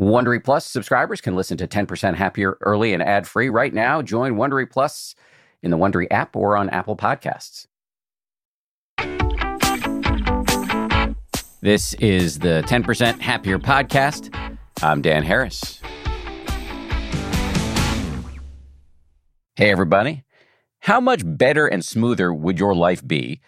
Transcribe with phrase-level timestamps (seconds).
[0.00, 4.00] Wondery Plus subscribers can listen to 10% Happier early and ad free right now.
[4.00, 5.14] Join Wondery Plus
[5.62, 7.66] in the Wondery app or on Apple Podcasts.
[11.60, 14.34] This is the 10% Happier podcast.
[14.82, 15.82] I'm Dan Harris.
[19.56, 20.24] Hey, everybody.
[20.78, 23.42] How much better and smoother would your life be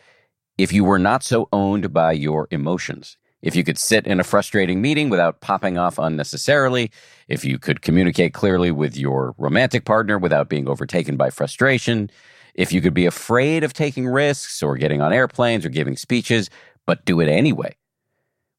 [0.58, 3.16] if you were not so owned by your emotions?
[3.42, 6.90] If you could sit in a frustrating meeting without popping off unnecessarily,
[7.26, 12.08] if you could communicate clearly with your romantic partner without being overtaken by frustration,
[12.54, 16.50] if you could be afraid of taking risks or getting on airplanes or giving speeches,
[16.86, 17.74] but do it anyway.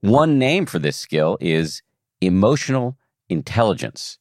[0.02, 1.82] One name for this skill is
[2.20, 2.98] emotional
[3.30, 4.18] intelligence.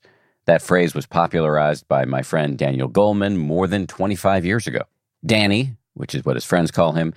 [0.47, 4.83] That phrase was popularized by my friend Daniel Goleman more than 25 years ago.
[5.25, 7.15] Danny, which is what his friends call him,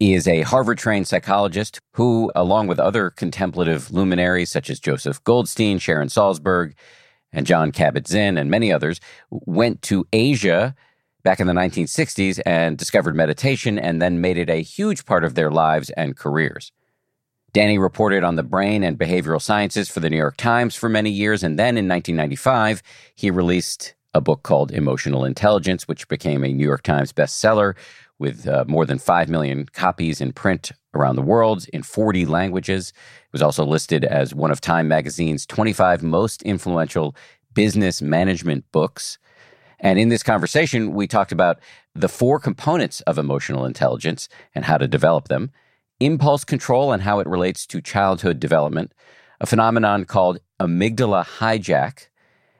[0.00, 5.78] is a Harvard trained psychologist who, along with other contemplative luminaries such as Joseph Goldstein,
[5.78, 6.72] Sharon Salzberg,
[7.32, 8.98] and Jon Kabat Zinn, and many others,
[9.30, 10.74] went to Asia
[11.22, 15.34] back in the 1960s and discovered meditation and then made it a huge part of
[15.34, 16.72] their lives and careers.
[17.52, 21.10] Danny reported on the brain and behavioral sciences for the New York Times for many
[21.10, 22.82] years, and then in 1995,
[23.16, 27.74] he released a book called Emotional Intelligence, which became a New York Times bestseller
[28.20, 32.90] with uh, more than 5 million copies in print around the world in 40 languages.
[32.90, 37.16] It was also listed as one of Time magazine's 25 most influential
[37.54, 39.18] business management books.
[39.80, 41.58] And in this conversation, we talked about
[41.94, 45.50] the four components of emotional intelligence and how to develop them,
[45.98, 48.92] impulse control and how it relates to childhood development,
[49.40, 52.08] a phenomenon called amygdala hijack,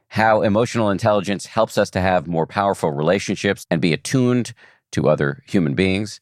[0.09, 4.55] how emotional intelligence helps us to have more powerful relationships and be attuned
[4.93, 6.21] to other human beings,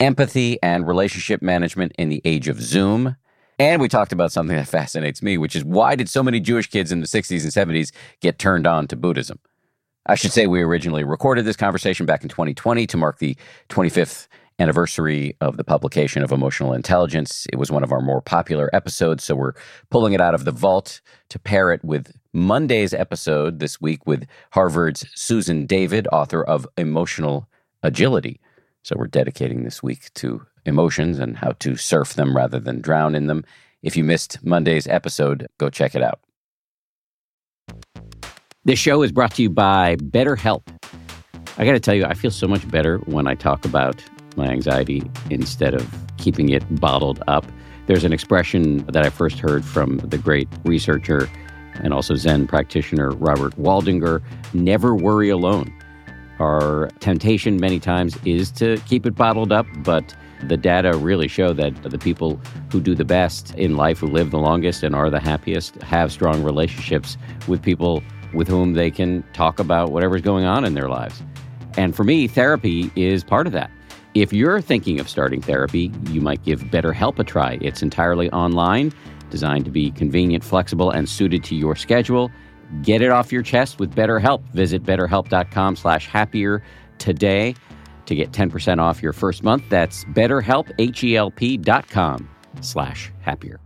[0.00, 3.16] empathy and relationship management in the age of Zoom.
[3.58, 6.68] And we talked about something that fascinates me, which is why did so many Jewish
[6.68, 9.38] kids in the 60s and 70s get turned on to Buddhism?
[10.06, 13.36] I should say we originally recorded this conversation back in 2020 to mark the
[13.68, 14.26] 25th
[14.58, 17.46] anniversary of the publication of Emotional Intelligence.
[17.52, 19.54] It was one of our more popular episodes, so we're
[19.90, 24.26] pulling it out of the vault to pair it with Monday's episode this week with
[24.52, 27.48] Harvard's Susan David, author of Emotional
[27.82, 28.40] agility.
[28.82, 33.14] So we're dedicating this week to emotions and how to surf them rather than drown
[33.14, 33.44] in them.
[33.82, 36.20] If you missed Monday's episode, go check it out.
[38.64, 40.62] This show is brought to you by BetterHelp.
[41.58, 44.02] I got to tell you, I feel so much better when I talk about
[44.36, 47.44] my anxiety instead of keeping it bottled up.
[47.86, 51.28] There's an expression that I first heard from the great researcher
[51.74, 54.22] and also Zen practitioner Robert Waldinger
[54.54, 55.72] never worry alone.
[56.42, 60.12] Our temptation many times is to keep it bottled up, but
[60.48, 62.40] the data really show that the people
[62.72, 66.10] who do the best in life, who live the longest and are the happiest, have
[66.10, 67.16] strong relationships
[67.46, 68.02] with people
[68.34, 71.22] with whom they can talk about whatever's going on in their lives.
[71.76, 73.70] And for me, therapy is part of that.
[74.14, 77.56] If you're thinking of starting therapy, you might give BetterHelp a try.
[77.60, 78.92] It's entirely online,
[79.30, 82.32] designed to be convenient, flexible, and suited to your schedule.
[82.80, 84.42] Get it off your chest with BetterHelp.
[84.54, 86.62] Visit betterhelp.com slash happier
[86.98, 87.54] today
[88.06, 89.64] to get 10% off your first month.
[89.68, 92.28] That's betterhelp, H-E-L-P dot com
[92.60, 93.60] slash happier.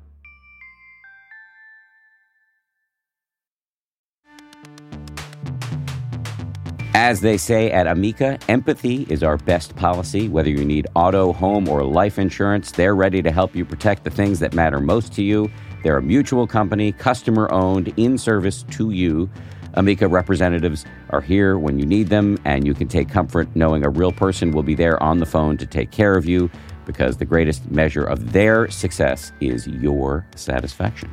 [6.98, 10.28] As they say at Amica, empathy is our best policy.
[10.28, 14.10] Whether you need auto, home, or life insurance, they're ready to help you protect the
[14.10, 15.50] things that matter most to you.
[15.82, 19.30] They're a mutual company, customer owned, in service to you.
[19.74, 23.90] Amica representatives are here when you need them, and you can take comfort knowing a
[23.90, 26.50] real person will be there on the phone to take care of you
[26.86, 31.12] because the greatest measure of their success is your satisfaction.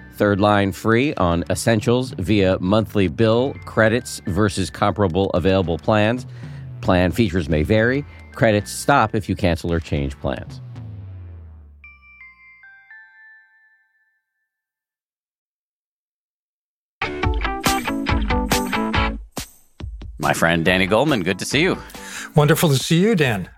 [0.21, 6.27] Third line free on essentials via monthly bill credits versus comparable available plans.
[6.81, 8.05] Plan features may vary.
[8.35, 10.61] Credits stop if you cancel or change plans.
[20.19, 21.79] My friend Danny Goleman, good to see you.
[22.35, 23.49] Wonderful to see you, Dan.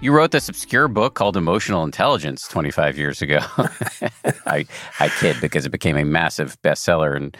[0.00, 3.40] You wrote this obscure book called Emotional Intelligence 25 years ago.
[4.46, 4.64] I,
[5.00, 7.16] I kid because it became a massive bestseller.
[7.16, 7.36] And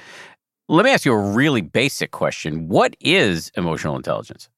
[0.68, 4.48] let me ask you a really basic question What is emotional intelligence?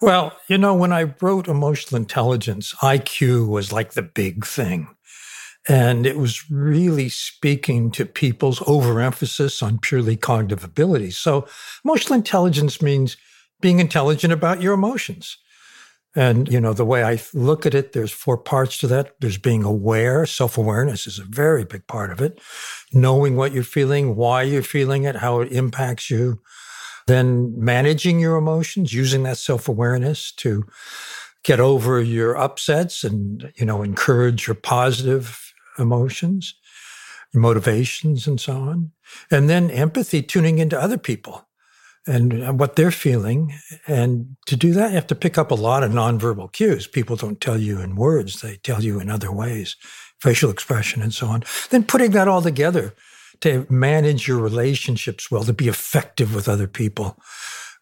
[0.00, 4.88] Well, you know, when I wrote Emotional Intelligence, IQ was like the big thing.
[5.68, 11.16] And it was really speaking to people's overemphasis on purely cognitive abilities.
[11.16, 11.46] So,
[11.84, 13.16] emotional intelligence means
[13.60, 15.38] being intelligent about your emotions.
[16.16, 19.16] And, you know, the way I look at it, there's four parts to that.
[19.20, 20.26] There's being aware.
[20.26, 22.40] Self awareness is a very big part of it.
[22.92, 26.40] Knowing what you're feeling, why you're feeling it, how it impacts you.
[27.06, 30.64] Then managing your emotions, using that self awareness to
[31.42, 36.54] get over your upsets and, you know, encourage your positive emotions,
[37.32, 38.92] your motivations, and so on.
[39.30, 41.46] And then empathy, tuning into other people
[42.06, 43.54] and what they're feeling.
[43.86, 46.86] And to do that, you have to pick up a lot of nonverbal cues.
[46.86, 49.76] People don't tell you in words, they tell you in other ways,
[50.20, 51.44] facial expression and so on.
[51.70, 52.94] Then putting that all together
[53.40, 57.18] to manage your relationships well, to be effective with other people.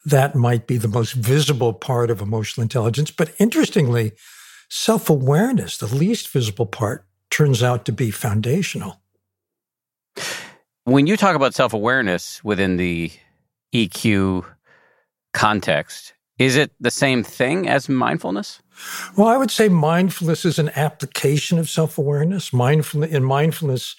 [0.05, 3.11] That might be the most visible part of emotional intelligence.
[3.11, 4.13] But interestingly,
[4.69, 9.01] self awareness, the least visible part, turns out to be foundational.
[10.85, 13.13] When you talk about self awareness within the
[13.75, 14.45] EQ
[15.33, 18.61] context, is it the same thing as mindfulness?
[19.17, 22.53] Well, I would say mindfulness is an application of self awareness.
[22.53, 23.97] Mindfulness in mindfulness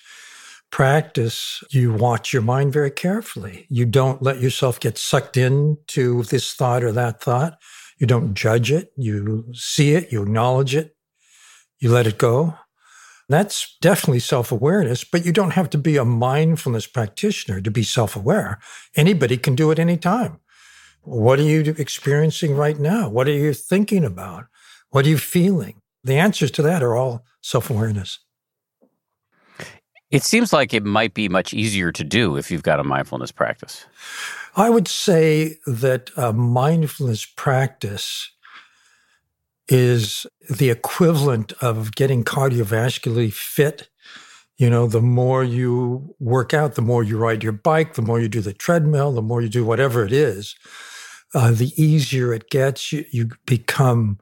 [0.71, 3.67] practice, you watch your mind very carefully.
[3.69, 7.59] You don't let yourself get sucked into this thought or that thought.
[7.99, 8.91] You don't judge it.
[8.97, 10.11] You see it.
[10.11, 10.95] You acknowledge it.
[11.79, 12.55] You let it go.
[13.33, 17.81] That's definitely self awareness, but you don't have to be a mindfulness practitioner to be
[17.81, 18.59] self aware.
[18.95, 20.39] Anybody can do it anytime.
[21.01, 23.09] What are you experiencing right now?
[23.09, 24.45] What are you thinking about?
[24.91, 25.81] What are you feeling?
[26.03, 28.19] The answers to that are all self awareness.
[30.11, 33.31] It seems like it might be much easier to do if you've got a mindfulness
[33.31, 33.87] practice.
[34.55, 38.29] I would say that a mindfulness practice
[39.67, 43.89] is the equivalent of getting cardiovascularly fit.
[44.57, 48.19] You know, the more you work out, the more you ride your bike, the more
[48.19, 50.55] you do the treadmill, the more you do whatever it is,
[51.33, 52.91] uh, the easier it gets.
[52.91, 54.19] You, you become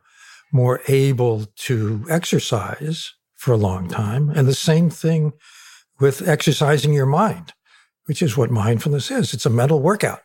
[0.53, 4.29] more able to exercise for a long time.
[4.29, 5.33] And the same thing
[5.99, 7.53] with exercising your mind,
[8.05, 9.33] which is what mindfulness is.
[9.33, 10.21] It's a mental workout.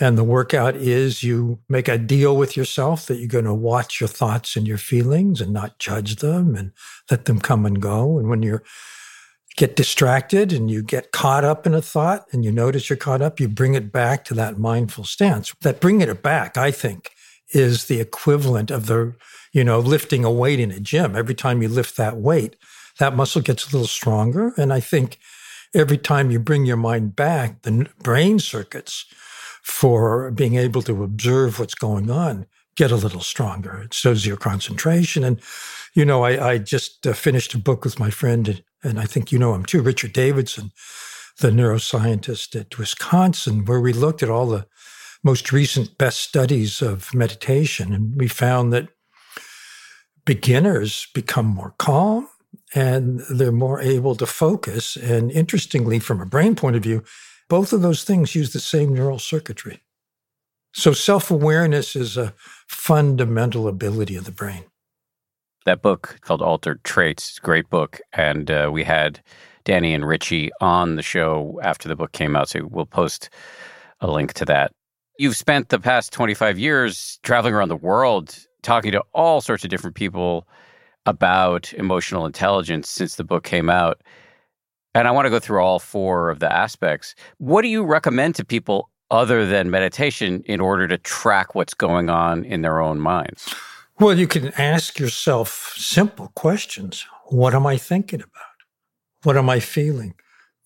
[0.00, 4.00] And the workout is you make a deal with yourself that you're going to watch
[4.00, 6.72] your thoughts and your feelings and not judge them and
[7.10, 8.18] let them come and go.
[8.18, 8.60] And when you
[9.56, 13.22] get distracted and you get caught up in a thought and you notice you're caught
[13.22, 15.54] up, you bring it back to that mindful stance.
[15.60, 17.10] That bringing it back, I think,
[17.50, 19.14] is the equivalent of the,
[19.52, 21.14] you know, lifting a weight in a gym.
[21.14, 22.56] Every time you lift that weight,
[22.98, 24.52] that muscle gets a little stronger.
[24.56, 25.20] And I think
[25.72, 29.06] every time you bring your mind back, the brain circuits
[29.64, 32.46] for being able to observe what's going on
[32.76, 33.82] get a little stronger.
[33.82, 35.24] It shows your concentration.
[35.24, 35.40] And,
[35.94, 39.04] you know, I, I just uh, finished a book with my friend, and, and I
[39.04, 40.72] think you know him too, Richard Davidson,
[41.38, 44.66] the neuroscientist at Wisconsin, where we looked at all the
[45.22, 47.92] most recent best studies of meditation.
[47.92, 48.88] And we found that
[50.24, 52.28] beginners become more calm
[52.74, 54.96] and they're more able to focus.
[54.96, 57.04] And interestingly, from a brain point of view,
[57.48, 59.82] both of those things use the same neural circuitry.
[60.72, 62.34] So self awareness is a
[62.66, 64.64] fundamental ability of the brain.
[65.66, 68.00] That book called Altered Traits, great book.
[68.12, 69.22] And uh, we had
[69.64, 72.48] Danny and Richie on the show after the book came out.
[72.48, 73.30] So we'll post
[74.00, 74.72] a link to that.
[75.18, 79.70] You've spent the past 25 years traveling around the world talking to all sorts of
[79.70, 80.46] different people
[81.06, 84.02] about emotional intelligence since the book came out.
[84.94, 87.14] And I want to go through all four of the aspects.
[87.38, 92.08] What do you recommend to people other than meditation in order to track what's going
[92.08, 93.52] on in their own minds?
[93.98, 97.06] Well, you can ask yourself simple questions.
[97.26, 98.54] What am I thinking about?
[99.22, 100.14] What am I feeling?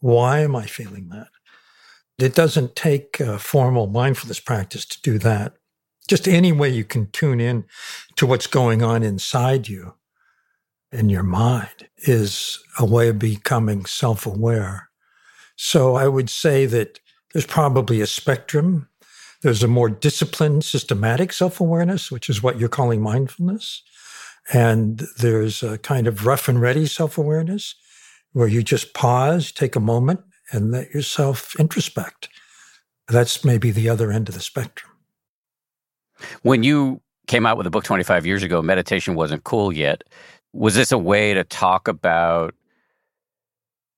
[0.00, 1.28] Why am I feeling that?
[2.18, 5.54] It doesn't take a formal mindfulness practice to do that.
[6.08, 7.64] Just any way you can tune in
[8.16, 9.94] to what's going on inside you
[10.92, 14.88] in your mind is a way of becoming self aware.
[15.56, 17.00] So I would say that
[17.32, 18.88] there's probably a spectrum.
[19.42, 23.82] There's a more disciplined, systematic self awareness, which is what you're calling mindfulness.
[24.52, 27.74] And there's a kind of rough and ready self awareness
[28.32, 30.20] where you just pause, take a moment,
[30.52, 32.28] and let yourself introspect.
[33.08, 34.92] That's maybe the other end of the spectrum.
[36.42, 40.04] When you came out with a book 25 years ago, meditation wasn't cool yet.
[40.52, 42.54] Was this a way to talk about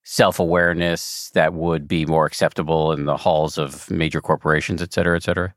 [0.03, 5.17] self awareness that would be more acceptable in the halls of major corporations, et cetera,
[5.17, 5.55] et cetera?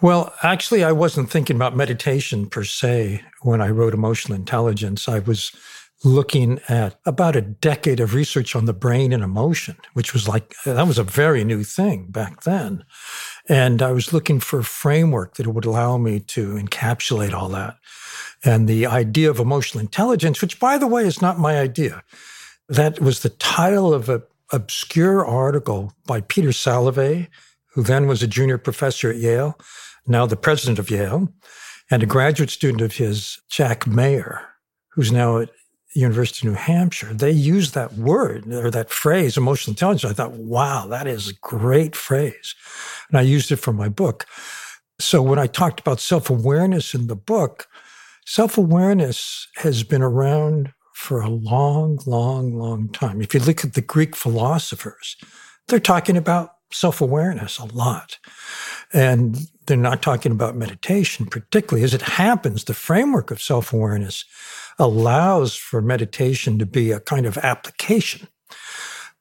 [0.00, 5.08] Well, actually, I wasn't thinking about meditation per se when I wrote Emotional Intelligence.
[5.08, 5.52] I was
[6.06, 10.54] looking at about a decade of research on the brain and emotion, which was like,
[10.64, 12.84] that was a very new thing back then.
[13.48, 17.76] And I was looking for a framework that would allow me to encapsulate all that.
[18.44, 22.04] And the idea of emotional intelligence, which by the way is not my idea,
[22.68, 24.22] that was the title of an
[24.52, 27.28] obscure article by Peter Salovey,
[27.74, 29.58] who then was a junior professor at Yale,
[30.06, 31.32] now the president of Yale,
[31.90, 34.40] and a graduate student of his, Jack Mayer,
[34.90, 35.50] who's now at
[35.96, 40.10] University of New Hampshire, they used that word or that phrase, emotional intelligence.
[40.10, 42.54] I thought, wow, that is a great phrase.
[43.08, 44.26] And I used it for my book.
[44.98, 47.66] So when I talked about self awareness in the book,
[48.24, 53.20] self awareness has been around for a long, long, long time.
[53.20, 55.16] If you look at the Greek philosophers,
[55.68, 58.18] they're talking about self awareness a lot.
[58.92, 59.36] And
[59.66, 64.24] they're not talking about meditation, particularly as it happens, the framework of self awareness
[64.78, 68.28] allows for meditation to be a kind of application.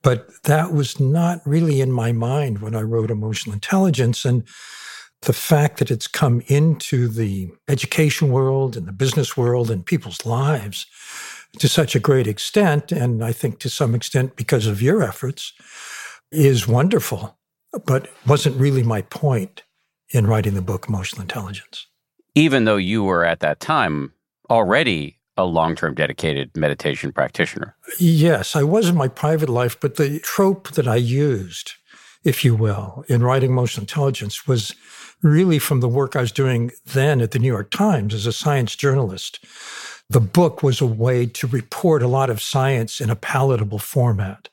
[0.01, 4.24] But that was not really in my mind when I wrote Emotional Intelligence.
[4.24, 4.47] And
[5.24, 10.25] the fact that it's come into the education world and the business world and people's
[10.25, 10.85] lives
[11.59, 15.53] to such a great extent, and I think to some extent because of your efforts,
[16.31, 17.38] is wonderful,
[17.85, 19.63] but wasn't really my point
[20.12, 21.88] in writing the book Emotional Intelligence.
[22.35, 24.13] Even though you were at that time
[24.50, 27.75] already a long term dedicated meditation practitioner.
[27.99, 31.73] Yes, I was in my private life, but the trope that I used,
[32.23, 34.75] if you will, in writing Emotional Intelligence was
[35.21, 38.33] really from the work I was doing then at the New York Times as a
[38.33, 39.43] science journalist.
[40.09, 44.49] The book was a way to report a lot of science in a palatable format.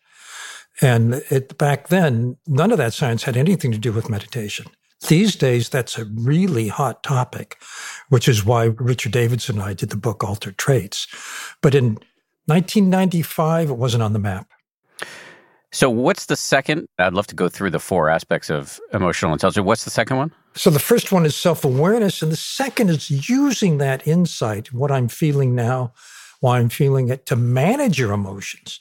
[0.80, 4.66] And it, back then, none of that science had anything to do with meditation.
[5.08, 7.60] These days, that's a really hot topic,
[8.08, 11.08] which is why Richard Davidson and I did the book Altered Traits.
[11.60, 11.94] But in
[12.46, 14.48] 1995, it wasn't on the map.
[15.72, 16.86] So, what's the second?
[16.98, 19.64] I'd love to go through the four aspects of emotional intelligence.
[19.64, 20.32] What's the second one?
[20.54, 24.92] So, the first one is self awareness, and the second is using that insight, what
[24.92, 25.94] I'm feeling now,
[26.40, 28.80] why I'm feeling it, to manage your emotions.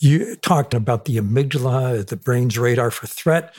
[0.00, 3.54] You talked about the amygdala, the brain's radar for threat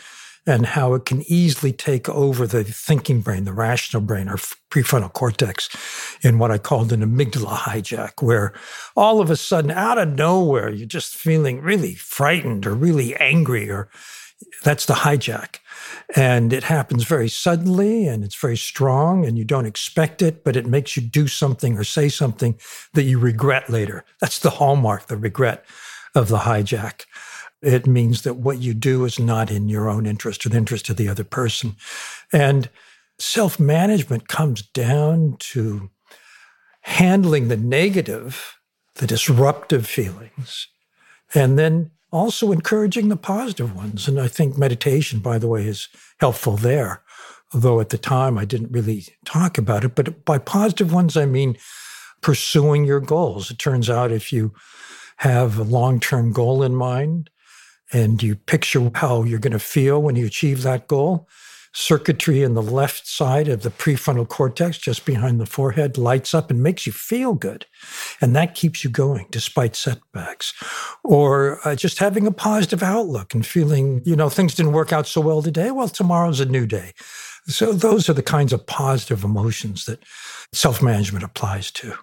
[0.49, 4.37] and how it can easily take over the thinking brain, the rational brain, our
[4.71, 5.69] prefrontal cortex,
[6.23, 8.53] in what I called an amygdala hijack, where
[8.95, 13.69] all of a sudden, out of nowhere, you're just feeling really frightened or really angry,
[13.69, 13.89] or
[14.63, 15.59] that's the hijack.
[16.15, 20.55] And it happens very suddenly and it's very strong and you don't expect it, but
[20.55, 22.57] it makes you do something or say something
[22.93, 24.03] that you regret later.
[24.19, 25.63] That's the hallmark, the regret
[26.15, 27.05] of the hijack.
[27.61, 30.89] It means that what you do is not in your own interest or the interest
[30.89, 31.75] of the other person.
[32.31, 32.69] And
[33.19, 35.89] self management comes down to
[36.81, 38.57] handling the negative,
[38.95, 40.67] the disruptive feelings,
[41.35, 44.07] and then also encouraging the positive ones.
[44.07, 45.89] And I think meditation, by the way, is
[46.19, 47.03] helpful there.
[47.53, 49.95] Although at the time I didn't really talk about it.
[49.95, 51.57] But by positive ones, I mean
[52.21, 53.49] pursuing your goals.
[53.49, 54.53] It turns out if you
[55.17, 57.29] have a long term goal in mind,
[57.91, 61.27] and you picture how you're going to feel when you achieve that goal.
[61.71, 66.49] Circuitry in the left side of the prefrontal cortex, just behind the forehead, lights up
[66.49, 67.67] and makes you feel good.
[68.21, 70.51] And that keeps you going despite setbacks.
[71.03, 75.05] Or uh, just having a positive outlook and feeling, you know, things didn't work out
[75.05, 75.69] so well today.
[75.69, 76.93] Well, tomorrow's a new day.
[77.45, 80.03] So those are the kinds of positive emotions that
[80.53, 81.93] self management applies to.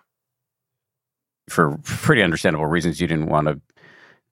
[1.49, 3.61] For pretty understandable reasons, you didn't want to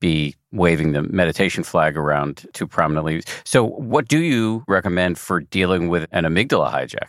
[0.04, 3.23] be waving the meditation flag around too prominently.
[3.44, 7.08] So, what do you recommend for dealing with an amygdala hijack?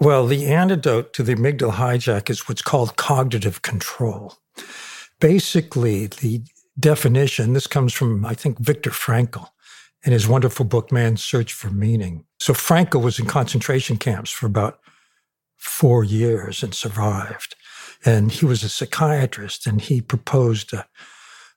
[0.00, 4.34] Well, the antidote to the amygdala hijack is what's called cognitive control.
[5.20, 6.42] Basically, the
[6.80, 9.50] definition, this comes from, I think, Viktor Frankl
[10.02, 12.24] in his wonderful book, Man's Search for Meaning.
[12.40, 14.80] So, Frankl was in concentration camps for about
[15.56, 17.54] four years and survived.
[18.04, 20.86] And he was a psychiatrist and he proposed a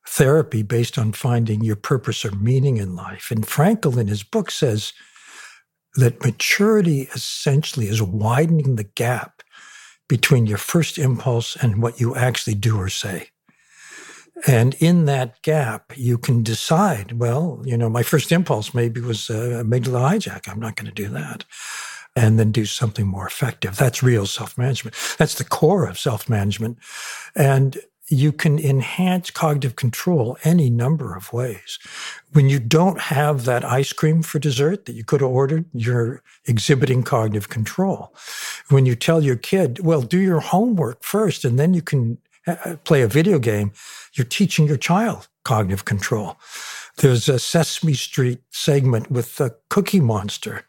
[0.07, 3.31] therapy based on finding your purpose or meaning in life.
[3.31, 4.93] And Frankl, in his book, says
[5.95, 9.43] that maturity essentially is widening the gap
[10.09, 13.29] between your first impulse and what you actually do or say.
[14.47, 19.29] And in that gap, you can decide, well, you know, my first impulse maybe was
[19.29, 20.49] uh, amygdala hijack.
[20.49, 21.45] I'm not going to do that.
[22.15, 23.77] and then do something more effective.
[23.77, 24.95] That's real self management.
[25.17, 26.77] That's the core of self management.
[27.35, 27.77] And
[28.11, 31.79] you can enhance cognitive control any number of ways.
[32.33, 36.21] When you don't have that ice cream for dessert that you could have ordered, you're
[36.45, 38.13] exhibiting cognitive control.
[38.69, 42.75] When you tell your kid, well, do your homework first and then you can uh,
[42.83, 43.71] play a video game,
[44.13, 46.37] you're teaching your child cognitive control.
[46.97, 50.65] There's a Sesame Street segment with the Cookie Monster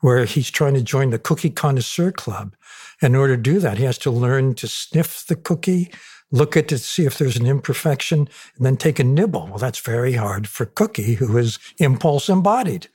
[0.00, 2.56] where he's trying to join the Cookie Connoisseur Club.
[3.02, 5.92] In order to do that, he has to learn to sniff the cookie,
[6.30, 9.46] look at it to see if there's an imperfection, and then take a nibble.
[9.48, 12.88] Well, that's very hard for Cookie, who is impulse embodied.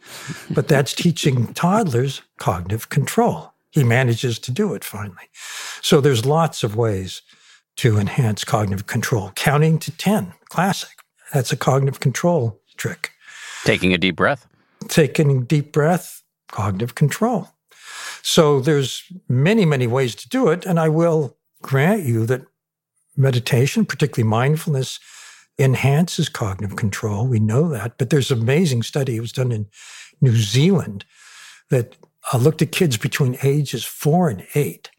[0.50, 3.54] But that's teaching toddlers cognitive control.
[3.72, 5.30] He manages to do it finally.
[5.82, 7.22] So there's lots of ways
[7.78, 9.32] to enhance cognitive control.
[9.36, 10.90] Counting to 10, classic.
[11.34, 13.12] That's a cognitive control trick.
[13.66, 14.48] Taking a deep breath.
[14.88, 17.50] Taking a deep breath, cognitive control.
[18.22, 20.66] So there's many, many ways to do it.
[20.66, 22.46] And I will grant you that
[23.18, 25.00] meditation, particularly mindfulness,
[25.58, 27.28] enhances cognitive control.
[27.28, 27.98] We know that.
[27.98, 29.16] But there's an amazing study.
[29.16, 29.68] It was done in
[30.22, 31.06] New Zealand
[31.70, 31.96] that
[32.34, 34.90] uh, looked at kids between ages four and eight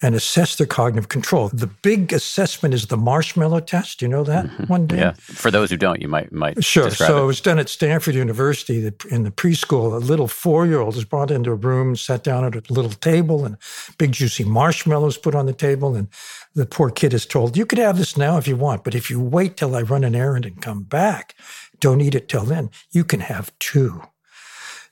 [0.00, 1.48] and assess their cognitive control.
[1.48, 4.00] The big assessment is the marshmallow test.
[4.00, 4.64] You know that mm-hmm.
[4.64, 4.98] one day?
[4.98, 5.12] Yeah.
[5.14, 6.90] For those who don't, you might might sure.
[6.90, 7.22] So it.
[7.22, 9.92] it was done at Stanford University in the preschool.
[9.94, 12.92] A little four year old is brought into a room, sat down at a little
[12.92, 13.56] table, and
[13.98, 15.96] big juicy marshmallows put on the table.
[15.96, 16.08] And
[16.54, 19.10] the poor kid is told, "You could have this now if you want, but if
[19.10, 21.34] you wait till I run an errand and come back,
[21.80, 22.70] don't eat it till then.
[22.92, 24.02] You can have two.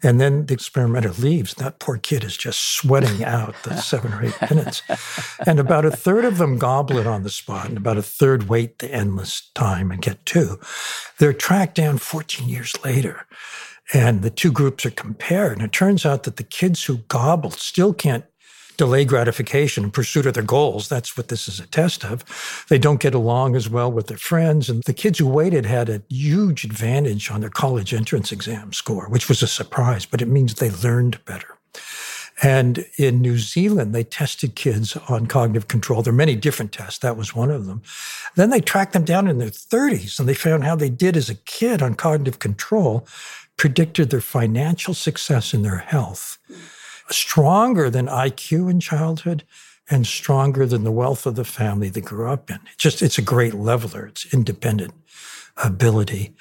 [0.02, 1.54] And then the experimenter leaves.
[1.54, 4.82] That poor kid is just sweating out the seven or eight minutes.
[5.46, 8.48] And about a third of them gobble it on the spot, and about a third
[8.48, 10.60] wait the endless time and get two.
[11.18, 13.26] They're tracked down 14 years later.
[13.94, 15.58] And the two groups are compared.
[15.58, 18.24] And it turns out that the kids who gobbled still can't
[18.76, 20.88] delay gratification in pursuit of their goals.
[20.88, 22.24] That's what this is a test of.
[22.68, 24.68] They don't get along as well with their friends.
[24.68, 29.08] And the kids who waited had a huge advantage on their college entrance exam score,
[29.08, 31.56] which was a surprise, but it means they learned better.
[32.42, 36.02] And in New Zealand, they tested kids on cognitive control.
[36.02, 36.98] There are many different tests.
[36.98, 37.82] That was one of them.
[38.34, 41.30] Then they tracked them down in their 30s and they found how they did as
[41.30, 43.06] a kid on cognitive control
[43.56, 46.38] predicted their financial success and their health
[47.10, 49.44] stronger than IQ in childhood
[49.88, 52.58] and stronger than the wealth of the family they grew up in.
[52.72, 54.06] It's just, it's a great leveler.
[54.06, 54.94] It's independent
[55.56, 56.34] ability.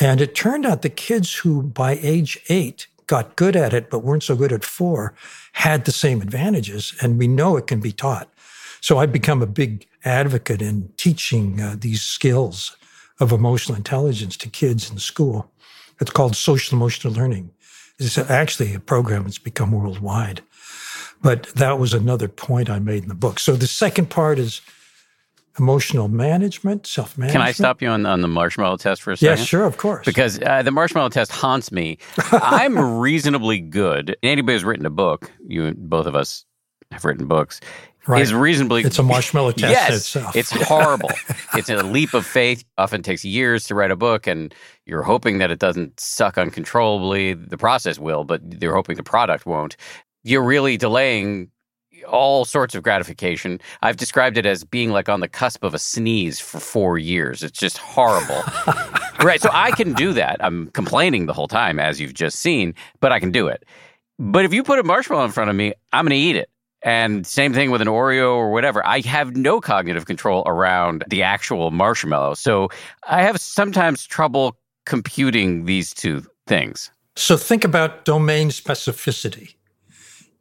[0.00, 4.00] And it turned out the kids who by age eight got good at it, but
[4.00, 5.14] weren't so good at four
[5.52, 6.94] had the same advantages.
[7.02, 8.32] And we know it can be taught.
[8.80, 12.76] So I've become a big advocate in teaching uh, these skills
[13.20, 15.50] of emotional intelligence to kids in school.
[16.00, 17.50] It's called social emotional learning.
[17.98, 20.42] It's actually a program that's become worldwide.
[21.22, 23.38] But that was another point I made in the book.
[23.38, 24.60] So the second part is
[25.58, 27.40] emotional management, self management.
[27.40, 29.38] Can I stop you on, on the marshmallow test for a second?
[29.38, 30.04] Yes, sure, of course.
[30.04, 31.98] Because uh, the marshmallow test haunts me.
[32.32, 34.16] I'm reasonably good.
[34.22, 36.44] Anybody who's written a book, you both of us
[36.94, 37.60] have written books,
[38.06, 38.22] right.
[38.22, 38.82] is reasonably.
[38.82, 40.36] It's a marshmallow test yes, itself.
[40.36, 41.10] it's horrible.
[41.54, 42.64] it's a leap of faith.
[42.78, 44.54] Often takes years to write a book, and
[44.86, 47.34] you're hoping that it doesn't suck uncontrollably.
[47.34, 49.76] The process will, but you're hoping the product won't.
[50.22, 51.50] You're really delaying
[52.08, 53.60] all sorts of gratification.
[53.82, 57.42] I've described it as being like on the cusp of a sneeze for four years.
[57.42, 58.42] It's just horrible.
[59.24, 59.40] right.
[59.40, 60.42] So I can do that.
[60.44, 63.64] I'm complaining the whole time, as you've just seen, but I can do it.
[64.18, 66.48] But if you put a marshmallow in front of me, I'm going to eat it.
[66.84, 68.86] And same thing with an Oreo or whatever.
[68.86, 72.34] I have no cognitive control around the actual marshmallow.
[72.34, 72.68] So
[73.08, 76.90] I have sometimes trouble computing these two things.
[77.16, 79.54] So think about domain specificity.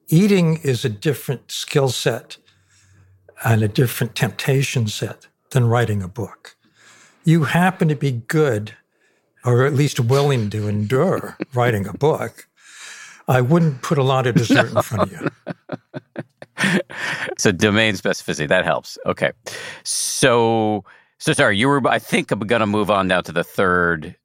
[0.10, 2.38] Eating is a different skill set
[3.46, 6.58] and a different temptation set than writing a book.
[7.24, 8.76] You happen to be good,
[9.46, 12.48] or at least willing to endure writing a book.
[13.30, 14.80] I wouldn't put a lot of dessert no.
[14.80, 15.30] in front of you.
[17.38, 18.98] so domain specificity that helps.
[19.06, 19.32] Okay,
[19.84, 20.84] so
[21.20, 24.16] so sorry, you were I think I'm going to move on now to the third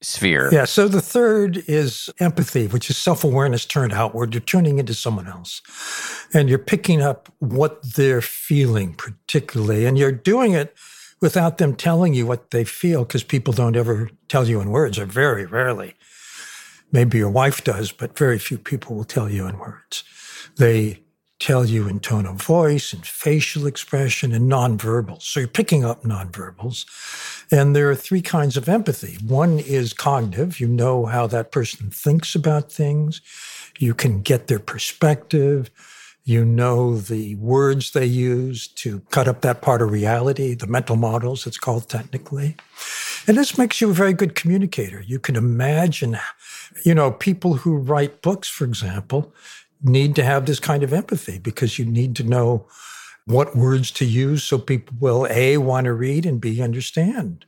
[0.00, 0.48] sphere.
[0.52, 0.64] Yeah.
[0.64, 4.34] So the third is empathy, which is self awareness turned outward.
[4.34, 5.62] You're turning into someone else,
[6.32, 10.76] and you're picking up what they're feeling particularly, and you're doing it
[11.20, 14.98] without them telling you what they feel because people don't ever tell you in words
[14.98, 15.94] or very rarely.
[16.92, 20.04] Maybe your wife does, but very few people will tell you in words.
[20.56, 21.00] They
[21.38, 25.22] tell you in tone of voice and facial expression and nonverbals.
[25.22, 26.84] So you're picking up nonverbals.
[27.52, 29.18] And there are three kinds of empathy.
[29.24, 30.58] One is cognitive.
[30.58, 33.20] You know how that person thinks about things.
[33.78, 35.70] You can get their perspective.
[36.24, 40.96] You know the words they use to cut up that part of reality, the mental
[40.96, 42.56] models, it's called technically.
[43.26, 45.02] And this makes you a very good communicator.
[45.06, 46.18] You can imagine,
[46.84, 49.32] you know, people who write books, for example,
[49.82, 52.66] need to have this kind of empathy because you need to know
[53.26, 57.44] what words to use so people will A, want to read and B, understand.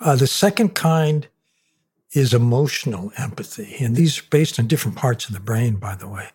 [0.00, 1.26] Uh, the second kind
[2.12, 3.76] is emotional empathy.
[3.80, 6.28] And these are based on different parts of the brain, by the way.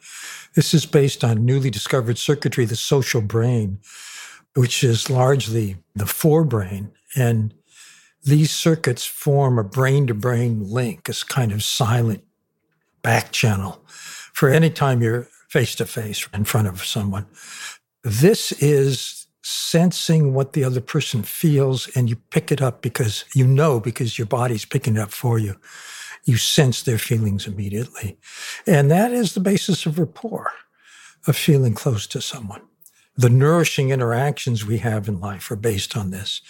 [0.55, 3.79] This is based on newly discovered circuitry, the social brain,
[4.55, 6.91] which is largely the forebrain.
[7.15, 7.53] And
[8.23, 12.23] these circuits form a brain to brain link, a kind of silent
[13.01, 13.83] back channel
[14.33, 17.25] for any time you're face to face in front of someone.
[18.03, 23.45] This is sensing what the other person feels and you pick it up because you
[23.45, 25.57] know because your body's picking it up for you.
[26.23, 28.17] You sense their feelings immediately.
[28.65, 30.51] And that is the basis of rapport,
[31.27, 32.61] of feeling close to someone.
[33.17, 36.41] The nourishing interactions we have in life are based on this.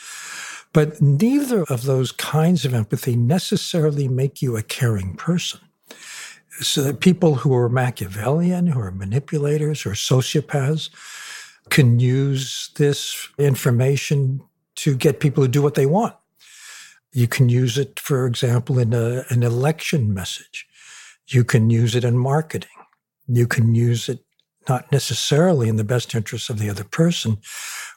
[0.73, 5.59] But neither of those kinds of empathy necessarily make you a caring person.
[6.59, 10.89] So that people who are Machiavellian, who are manipulators or sociopaths,
[11.69, 14.41] can use this information
[14.75, 16.15] to get people to do what they want.
[17.13, 20.67] You can use it, for example, in a, an election message.
[21.27, 22.69] You can use it in marketing.
[23.27, 24.23] You can use it
[24.69, 27.37] not necessarily in the best interest of the other person.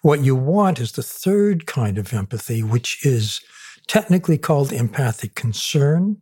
[0.03, 3.40] What you want is the third kind of empathy, which is
[3.87, 6.19] technically called empathic concern.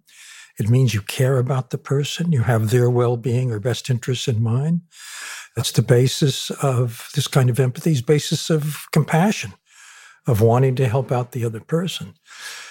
[0.58, 4.28] It means you care about the person, you have their well being or best interests
[4.28, 4.82] in mind.
[5.56, 9.52] That's the basis of this kind of empathy, is basis of compassion,
[10.26, 12.14] of wanting to help out the other person.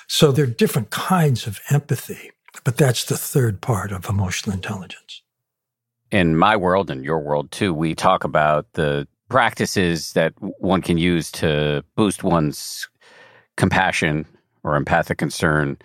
[0.07, 2.31] So there are different kinds of empathy,
[2.63, 5.21] but that's the third part of emotional intelligence.
[6.11, 10.97] In my world and your world too, we talk about the practices that one can
[10.97, 12.89] use to boost one's
[13.55, 14.25] compassion
[14.63, 15.77] or empathic concern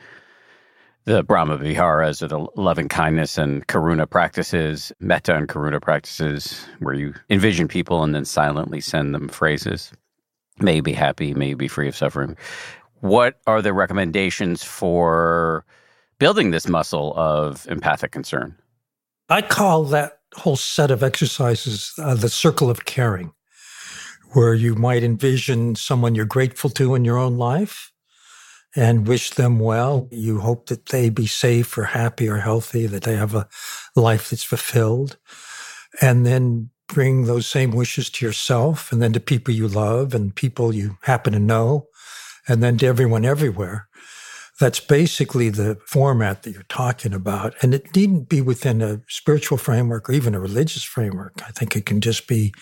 [1.06, 6.94] the Brahma Viharas or the loving kindness and Karuna practices, Metta and Karuna practices, where
[6.94, 9.92] you envision people and then silently send them phrases.
[10.58, 12.36] May be happy, may be free of suffering.
[13.00, 15.64] What are the recommendations for
[16.18, 18.56] building this muscle of empathic concern?
[19.28, 23.32] I call that whole set of exercises uh, the circle of caring,
[24.32, 27.92] where you might envision someone you're grateful to in your own life
[28.76, 30.06] and wish them well.
[30.12, 33.48] You hope that they be safe or happy or healthy, that they have a
[33.96, 35.16] life that's fulfilled.
[36.00, 40.36] And then bring those same wishes to yourself and then to people you love and
[40.36, 41.88] people you happen to know
[42.46, 43.88] and then to everyone everywhere.
[44.60, 47.54] That's basically the format that you're talking about.
[47.60, 51.34] And it needn't be within a spiritual framework or even a religious framework.
[51.46, 52.54] I think it can just be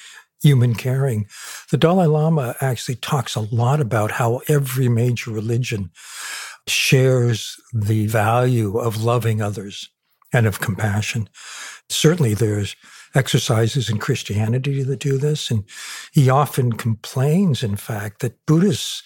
[0.44, 1.26] human caring.
[1.70, 5.90] The Dalai Lama actually talks a lot about how every major religion
[6.68, 9.88] shares the value of loving others
[10.35, 11.30] and of compassion.
[11.88, 12.76] Certainly, there's
[13.14, 15.50] exercises in Christianity that do this.
[15.50, 15.64] And
[16.12, 19.02] he often complains, in fact, that Buddhists,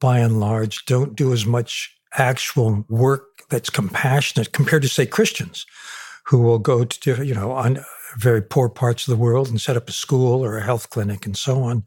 [0.00, 5.66] by and large, don't do as much actual work that's compassionate compared to, say, Christians
[6.24, 7.84] who will go to, you know, on
[8.16, 11.26] very poor parts of the world and set up a school or a health clinic
[11.26, 11.84] and so on.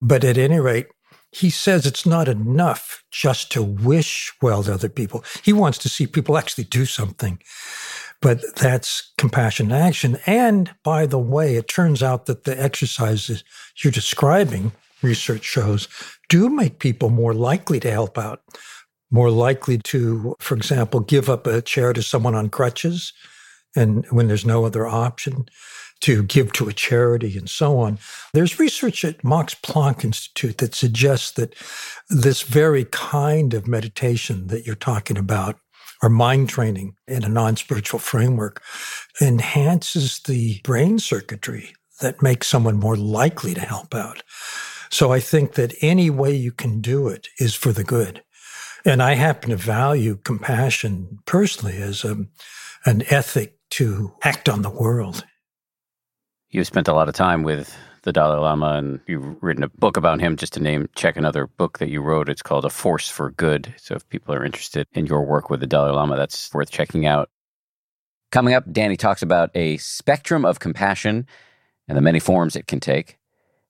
[0.00, 0.86] But at any rate,
[1.32, 5.24] he says it's not enough just to wish well to other people.
[5.42, 7.40] He wants to see people actually do something.
[8.20, 10.18] But that's compassion action.
[10.26, 13.42] And by the way, it turns out that the exercises
[13.82, 15.88] you're describing, research shows,
[16.28, 18.40] do make people more likely to help out,
[19.10, 23.12] more likely to, for example, give up a chair to someone on crutches
[23.74, 25.46] and when there's no other option
[26.00, 27.98] to give to a charity and so on.
[28.34, 31.54] There's research at Max Planck Institute that suggests that
[32.10, 35.58] this very kind of meditation that you're talking about
[36.02, 38.62] or mind training in a non-spiritual framework
[39.20, 44.22] enhances the brain circuitry that makes someone more likely to help out.
[44.90, 48.22] So I think that any way you can do it is for the good.
[48.84, 52.26] And I happen to value compassion personally as a,
[52.84, 55.24] an ethic to act on the world.
[56.48, 59.96] You've spent a lot of time with the Dalai Lama and you've written a book
[59.96, 60.36] about him.
[60.36, 62.28] Just to name, check another book that you wrote.
[62.28, 63.74] It's called A Force for Good.
[63.78, 67.04] So if people are interested in your work with the Dalai Lama, that's worth checking
[67.04, 67.30] out.
[68.30, 71.26] Coming up, Danny talks about a spectrum of compassion
[71.88, 73.18] and the many forms it can take,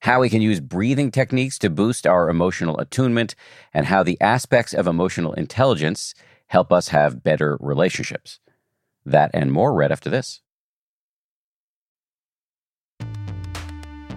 [0.00, 3.34] how we can use breathing techniques to boost our emotional attunement,
[3.72, 6.14] and how the aspects of emotional intelligence
[6.48, 8.38] help us have better relationships.
[9.06, 10.40] That and more right after this.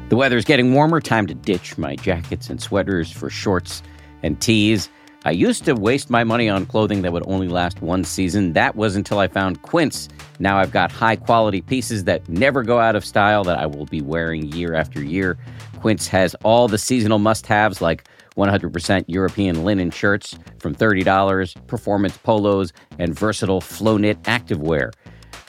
[0.10, 3.84] The weather's getting warmer, time to ditch my jackets and sweaters for shorts
[4.24, 4.90] and tees.
[5.26, 8.54] I used to waste my money on clothing that would only last one season.
[8.54, 10.08] That was until I found Quince.
[10.40, 13.88] Now I've got high quality pieces that never go out of style that I will
[13.88, 15.38] be wearing year after year.
[15.82, 22.18] Quince has all the seasonal must haves like 100% European linen shirts from $30, performance
[22.18, 24.94] polos, and versatile flow knit activewear.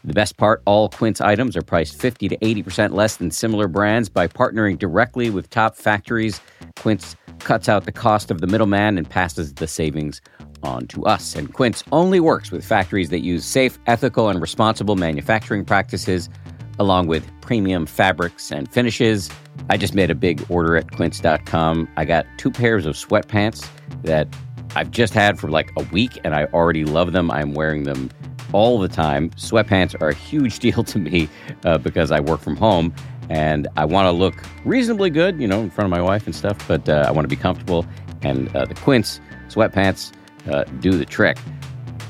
[0.05, 4.09] The best part all Quince items are priced 50 to 80% less than similar brands
[4.09, 6.41] by partnering directly with top factories.
[6.77, 10.21] Quince cuts out the cost of the middleman and passes the savings
[10.63, 11.35] on to us.
[11.35, 16.29] And Quince only works with factories that use safe, ethical, and responsible manufacturing practices,
[16.79, 19.31] along with premium fabrics and finishes.
[19.71, 21.89] I just made a big order at quince.com.
[21.97, 23.69] I got two pairs of sweatpants
[24.03, 24.29] that
[24.77, 27.31] I've just had for like a week and I already love them.
[27.31, 28.11] I'm wearing them
[28.53, 29.31] all the time.
[29.31, 31.29] Sweatpants are a huge deal to me
[31.65, 32.95] uh, because I work from home
[33.31, 36.35] and I want to look reasonably good, you know, in front of my wife and
[36.35, 37.87] stuff, but uh, I want to be comfortable.
[38.23, 40.13] And uh, the Quince sweatpants
[40.51, 41.39] uh, do the trick.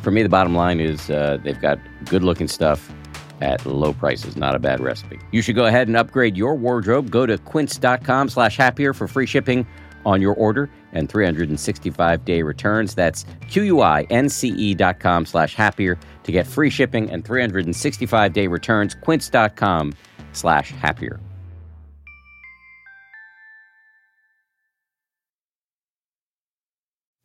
[0.03, 2.93] For me, the bottom line is uh, they've got good looking stuff
[3.41, 4.37] at low prices.
[4.37, 5.19] Not a bad recipe.
[5.31, 7.11] You should go ahead and upgrade your wardrobe.
[7.11, 9.67] Go to quince.com slash happier for free shipping
[10.07, 12.95] on your order and 365 day returns.
[12.95, 18.95] That's Q-U-I-N-C-E dot com slash happier to get free shipping and 365 day returns.
[18.95, 19.93] Quince.com
[20.33, 21.21] slash happier.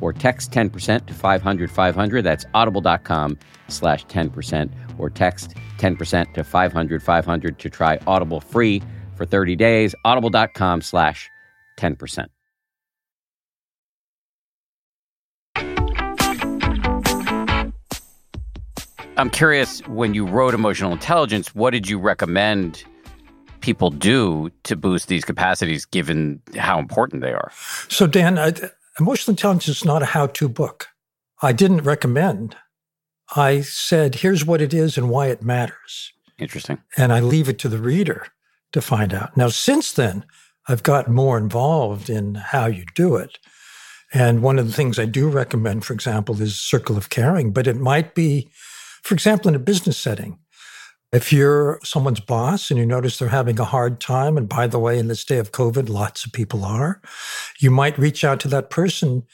[0.00, 2.22] or text 10% to 500 500.
[2.22, 8.82] That's audible.com slash 10% or text 10% to 500 500 to try Audible free
[9.16, 9.94] for 30 days.
[10.04, 11.28] Audible.com slash
[11.78, 12.26] 10%.
[19.16, 22.84] I'm curious when you wrote emotional intelligence, what did you recommend
[23.60, 27.50] people do to boost these capacities given how important they are?
[27.88, 28.52] So, Dan, I,
[28.98, 30.88] emotional intelligence is not a how to book.
[31.42, 32.56] I didn't recommend.
[33.36, 36.12] I said, here's what it is and why it matters.
[36.38, 36.78] Interesting.
[36.96, 38.26] And I leave it to the reader
[38.72, 39.36] to find out.
[39.36, 40.24] Now, since then,
[40.68, 43.38] I've gotten more involved in how you do it.
[44.12, 47.66] And one of the things I do recommend, for example, is circle of caring, but
[47.66, 48.50] it might be
[49.08, 50.38] for example, in a business setting,
[51.12, 54.78] if you're someone's boss and you notice they're having a hard time, and by the
[54.78, 57.00] way, in this day of COVID, lots of people are,
[57.60, 59.24] you might reach out to that person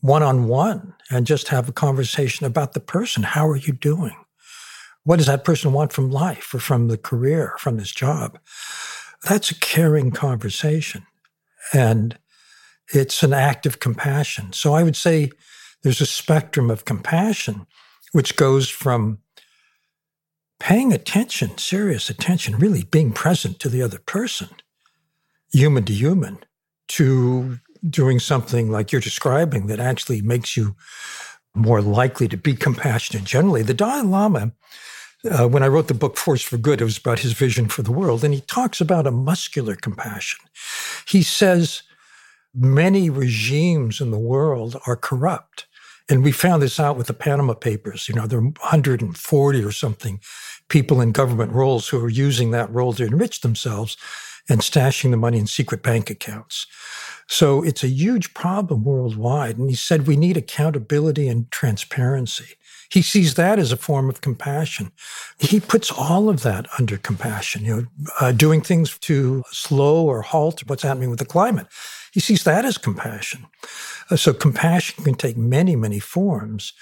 [0.00, 3.24] one on one and just have a conversation about the person.
[3.24, 4.16] How are you doing?
[5.02, 8.38] What does that person want from life or from the career, from this job?
[9.28, 11.04] That's a caring conversation.
[11.72, 12.16] And
[12.92, 14.52] it's an act of compassion.
[14.52, 15.30] So I would say
[15.82, 17.66] there's a spectrum of compassion
[18.12, 19.18] which goes from
[20.60, 24.48] paying attention, serious attention, really being present to the other person,
[25.52, 26.38] human to human,
[26.88, 30.74] to doing something like you're describing that actually makes you
[31.54, 33.62] more likely to be compassionate generally.
[33.62, 34.52] The Dalai Lama,
[35.30, 37.82] uh, when I wrote the book Force for Good, it was about his vision for
[37.82, 38.24] the world.
[38.24, 40.40] And he talks about a muscular compassion.
[41.06, 41.82] He says
[42.54, 45.66] many regimes in the world are corrupt.
[46.08, 48.08] And we found this out with the Panama Papers.
[48.08, 50.20] You know, there are 140 or something
[50.68, 53.96] people in government roles who are using that role to enrich themselves
[54.48, 56.66] and stashing the money in secret bank accounts.
[57.26, 59.58] So it's a huge problem worldwide.
[59.58, 62.54] And he said we need accountability and transparency.
[62.90, 64.92] He sees that as a form of compassion.
[65.38, 67.86] He puts all of that under compassion, you know,
[68.18, 71.66] uh, doing things to slow or halt what's happening with the climate.
[72.12, 73.46] He sees that as compassion.
[74.10, 76.72] Uh, so compassion can take many, many forms.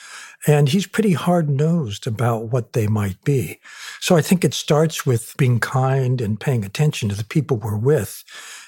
[0.46, 3.58] And he's pretty hard nosed about what they might be.
[4.00, 7.76] So I think it starts with being kind and paying attention to the people we're
[7.76, 8.22] with.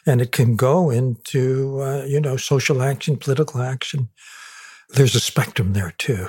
[0.07, 4.09] And it can go into, uh, you know, social action, political action,
[4.91, 6.29] there's a spectrum there too.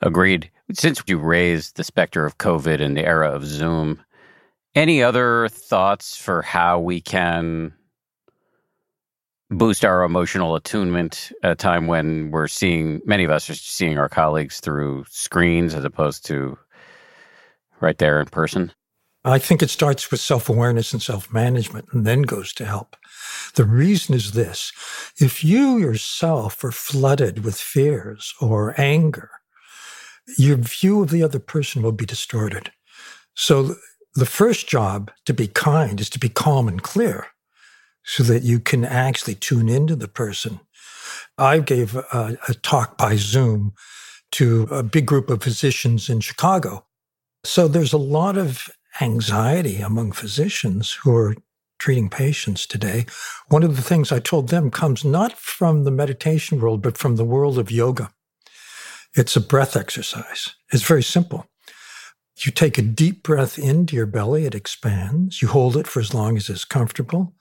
[0.00, 0.50] Agreed.
[0.72, 4.02] Since you raised the specter of COVID and the era of Zoom,
[4.74, 7.72] any other thoughts for how we can
[9.50, 13.98] boost our emotional attunement at a time when we're seeing many of us are seeing
[13.98, 16.58] our colleagues through screens as opposed to
[17.80, 18.72] right there in person?
[19.24, 22.96] I think it starts with self awareness and self management and then goes to help.
[23.54, 24.72] The reason is this
[25.18, 29.30] if you yourself are flooded with fears or anger,
[30.36, 32.70] your view of the other person will be distorted.
[33.34, 33.76] So
[34.14, 37.26] the first job to be kind is to be calm and clear
[38.08, 40.58] so that you can actually tune into the person.
[41.36, 43.74] I gave a, a talk by Zoom
[44.32, 46.86] to a big group of physicians in Chicago.
[47.44, 48.70] So there's a lot of
[49.02, 51.36] anxiety among physicians who are
[51.78, 53.04] treating patients today.
[53.48, 57.16] One of the things I told them comes not from the meditation world, but from
[57.16, 58.10] the world of yoga.
[59.14, 60.54] It's a breath exercise.
[60.72, 61.46] It's very simple.
[62.38, 65.42] You take a deep breath into your belly, it expands.
[65.42, 67.34] You hold it for as long as it's comfortable.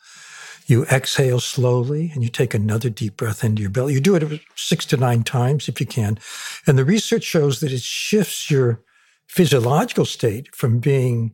[0.67, 3.93] You exhale slowly and you take another deep breath into your belly.
[3.93, 6.19] You do it six to nine times if you can.
[6.67, 8.81] And the research shows that it shifts your
[9.27, 11.33] physiological state from being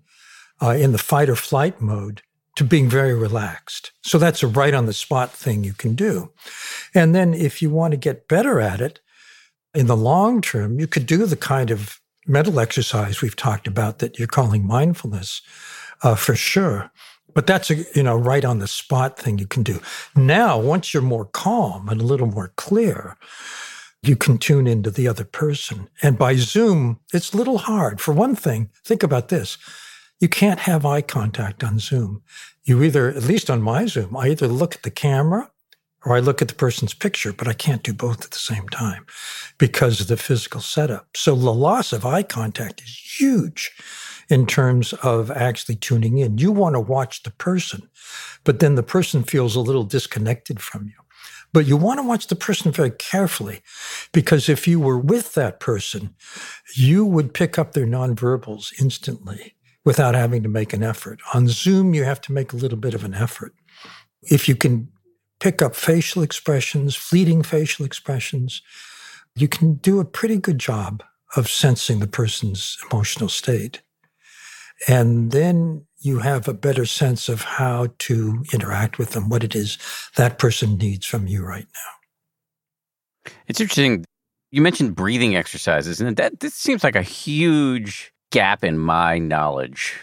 [0.62, 2.22] uh, in the fight or flight mode
[2.56, 3.92] to being very relaxed.
[4.04, 6.32] So that's a right on the spot thing you can do.
[6.94, 9.00] And then if you want to get better at it
[9.74, 14.00] in the long term, you could do the kind of mental exercise we've talked about
[14.00, 15.42] that you're calling mindfulness
[16.04, 16.92] uh, for sure.
[17.34, 19.82] But that's a you know right on the spot thing you can do.
[20.16, 23.18] Now, once you're more calm and a little more clear,
[24.04, 25.90] you can tune into the other person.
[26.02, 28.02] And by Zoom, it's a little hard.
[28.02, 29.58] For one thing, think about this.
[30.20, 32.22] You can't have eye contact on Zoom.
[32.64, 35.50] You either, at least on my Zoom, I either look at the camera
[36.06, 38.68] or I look at the person's picture, but I can't do both at the same
[38.70, 39.06] time
[39.58, 41.08] because of the physical setup.
[41.16, 43.72] So the loss of eye contact is huge
[44.34, 46.40] in terms of actually tuning in.
[46.40, 47.88] You want to watch the person,
[48.44, 50.96] but then the person feels a little disconnected from you.
[51.54, 53.62] But you want to watch the person very carefully
[54.12, 56.16] because if you were with that person,
[56.74, 59.54] you would pick up their nonverbals instantly
[59.86, 61.20] without having to make an effort.
[61.36, 63.54] On Zoom, you have to make a little bit of an effort.
[64.24, 64.88] If you can
[65.40, 68.64] pick up facial expressions, fleeting facial expressions,
[69.36, 71.04] you can do a pretty good job
[71.36, 73.84] of sensing the person's emotional state.
[74.88, 79.56] And then you have a better sense of how to interact with them, what it
[79.56, 79.78] is
[80.16, 83.32] that person needs from you right now.
[83.48, 84.06] It's interesting.
[84.52, 89.96] You mentioned breathing exercises, and that this seems like a huge gap in my knowledge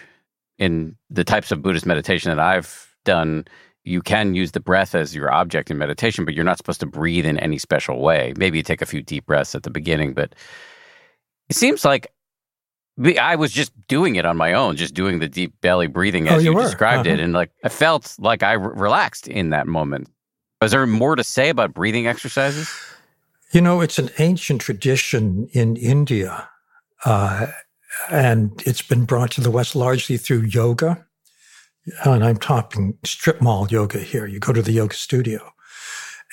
[0.58, 3.44] in the types of Buddhist meditation that I've done.
[3.84, 6.86] You can use the breath as your object in meditation, but you're not supposed to
[6.86, 8.34] breathe in any special way.
[8.36, 10.34] Maybe you take a few deep breaths at the beginning, but
[11.48, 12.12] it seems like
[12.98, 16.34] I was just doing it on my own, just doing the deep belly breathing as
[16.34, 17.16] oh, you, you described uh-huh.
[17.16, 17.20] it.
[17.20, 20.08] And like, I felt like I re- relaxed in that moment.
[20.62, 22.70] Is there more to say about breathing exercises?
[23.52, 26.48] You know, it's an ancient tradition in India,
[27.04, 27.46] uh,
[28.10, 31.06] and it's been brought to the West largely through yoga.
[32.04, 34.26] And I'm talking strip mall yoga here.
[34.26, 35.52] You go to the yoga studio.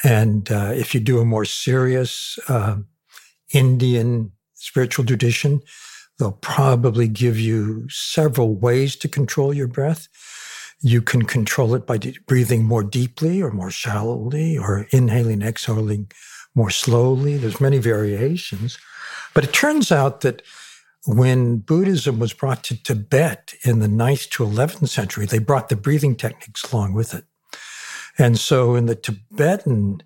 [0.03, 2.77] And uh, if you do a more serious uh,
[3.53, 5.61] Indian spiritual tradition,
[6.19, 10.07] They'll probably give you several ways to control your breath.
[10.81, 16.11] You can control it by de- breathing more deeply or more shallowly or inhaling, exhaling
[16.55, 17.37] more slowly.
[17.37, 18.77] There's many variations.
[19.33, 20.41] But it turns out that
[21.05, 25.75] when Buddhism was brought to Tibet in the 9th to 11th century, they brought the
[25.75, 27.25] breathing techniques along with it.
[28.17, 30.01] And so in the Tibetan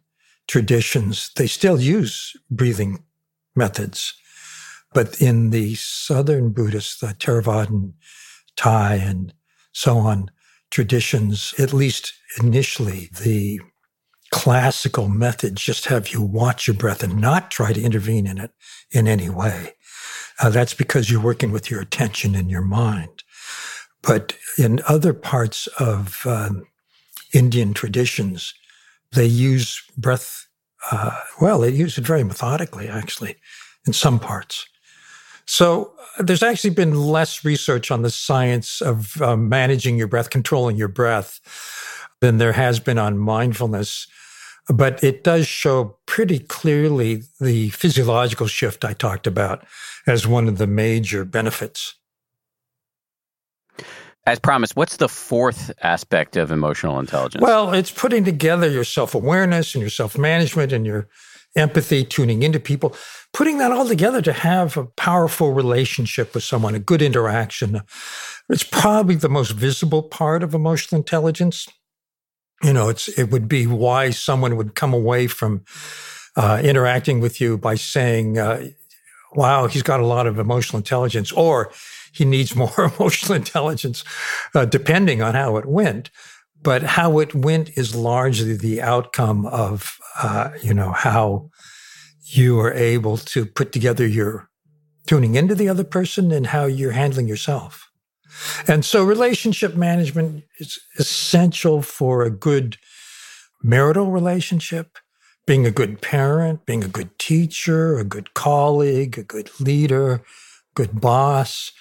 [0.48, 3.04] traditions, they still use breathing
[3.56, 4.14] methods.
[4.94, 7.94] But in the Southern Buddhist, the Theravadan,
[8.56, 9.34] Thai, and
[9.72, 10.30] so on
[10.70, 13.62] traditions, at least initially, the
[14.32, 18.52] classical methods just have you watch your breath and not try to intervene in it
[18.92, 19.74] in any way.
[20.40, 23.24] Uh, that's because you're working with your attention and your mind.
[24.02, 26.66] But in other parts of um,
[27.34, 28.54] Indian traditions,
[29.12, 30.48] they use breath,
[30.90, 33.36] uh, well, they use it very methodically, actually,
[33.86, 34.66] in some parts.
[35.46, 40.30] So uh, there's actually been less research on the science of uh, managing your breath,
[40.30, 41.40] controlling your breath,
[42.22, 44.08] than there has been on mindfulness.
[44.70, 49.66] But it does show pretty clearly the physiological shift I talked about
[50.08, 51.96] as one of the major benefits.
[54.28, 57.42] As promised, what's the fourth aspect of emotional intelligence?
[57.42, 61.08] Well, it's putting together your self awareness and your self management and your
[61.56, 62.96] empathy, tuning into people,
[63.34, 67.82] putting that all together to have a powerful relationship with someone, a good interaction.
[68.50, 71.68] It's probably the most visible part of emotional intelligence.
[72.64, 75.64] You know, it's it would be why someone would come away from
[76.36, 78.68] uh, interacting with you by saying, uh,
[79.34, 81.72] "Wow, he's got a lot of emotional intelligence," or
[82.12, 84.04] he needs more emotional intelligence,
[84.54, 86.12] uh, depending on how it went.
[86.64, 91.50] But how it went is largely the outcome of, uh, you know, how
[92.36, 94.50] you are able to put together your
[95.08, 97.90] tuning into the other person and how you're handling yourself.
[98.68, 102.78] And so relationship management is essential for a good
[103.62, 104.98] marital relationship,
[105.46, 110.22] being a good parent, being a good teacher, a good colleague, a good leader,
[110.76, 111.72] good boss.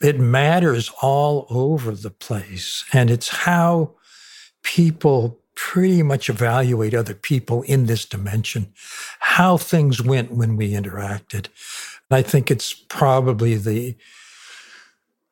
[0.00, 2.84] It matters all over the place.
[2.92, 3.96] And it's how
[4.62, 8.72] people pretty much evaluate other people in this dimension,
[9.18, 11.48] how things went when we interacted.
[12.12, 13.96] I think it's probably the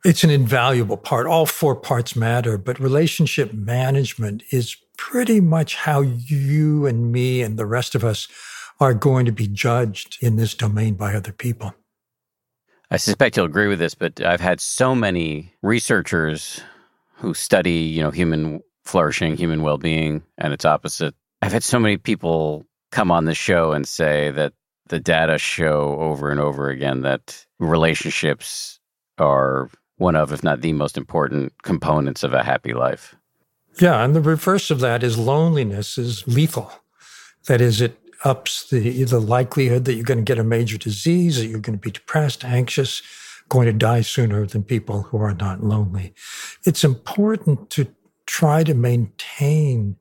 [0.05, 1.29] it's an invaluable part.
[1.29, 7.57] All four parts matter, but relationship management is pretty much how you and me and
[7.57, 8.27] the rest of us
[8.81, 11.73] are going to be judged in this domain by other people.
[12.91, 16.61] I suspect you'll agree with this, but I've had so many researchers
[17.15, 21.15] who study, you know, human flourishing, human well-being, and its opposite.
[21.43, 24.53] I've had so many people come on the show and say that
[24.89, 28.79] the data show over and over again that relationships
[29.19, 33.15] are one of, if not the most important components of a happy life.
[33.81, 36.73] Yeah, and the reverse of that is loneliness is lethal.
[37.47, 41.37] That is, it ups the the likelihood that you're going to get a major disease,
[41.37, 43.03] that you're going to be depressed, anxious,
[43.49, 46.15] going to die sooner than people who are not lonely.
[46.65, 47.87] It's important to
[48.27, 49.97] try to maintain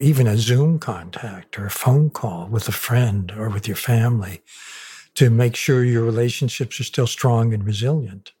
[0.00, 4.42] even a Zoom contact or a phone call with a friend or with your family
[5.14, 8.32] to make sure your relationships are still strong and resilient.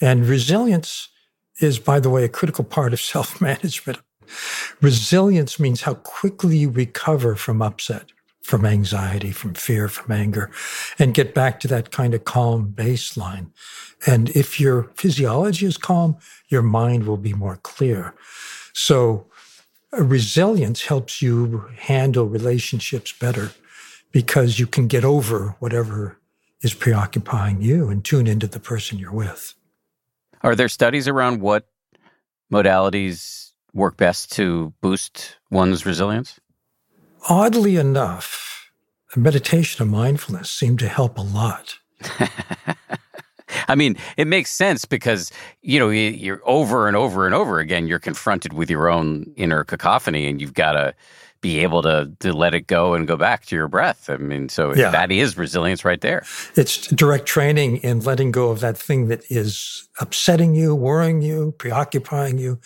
[0.00, 1.08] And resilience
[1.60, 3.98] is, by the way, a critical part of self management.
[4.80, 8.12] Resilience means how quickly you recover from upset,
[8.48, 10.50] from anxiety, from fear, from anger,
[10.98, 13.50] and get back to that kind of calm baseline.
[14.06, 16.16] And if your physiology is calm,
[16.48, 18.14] your mind will be more clear.
[18.72, 19.26] So
[19.92, 23.52] resilience helps you handle relationships better
[24.12, 26.16] because you can get over whatever
[26.62, 29.52] is preoccupying you and tune into the person you're with.
[30.40, 31.68] Are there studies around what
[32.50, 36.40] modalities work best to boost one's resilience?
[37.28, 38.70] Oddly enough,
[39.16, 41.78] meditation and mindfulness seem to help a lot.
[43.68, 45.30] I mean, it makes sense because,
[45.62, 49.64] you know, you're over and over and over again, you're confronted with your own inner
[49.64, 50.94] cacophony and you've got to
[51.40, 54.10] be able to to let it go and go back to your breath.
[54.10, 54.90] I mean, so yeah.
[54.90, 56.24] that is resilience right there.
[56.56, 61.54] It's direct training in letting go of that thing that is upsetting you, worrying you,
[61.58, 62.58] preoccupying you,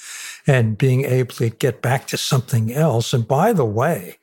[0.47, 3.13] and being able to get back to something else.
[3.13, 4.17] And by the way,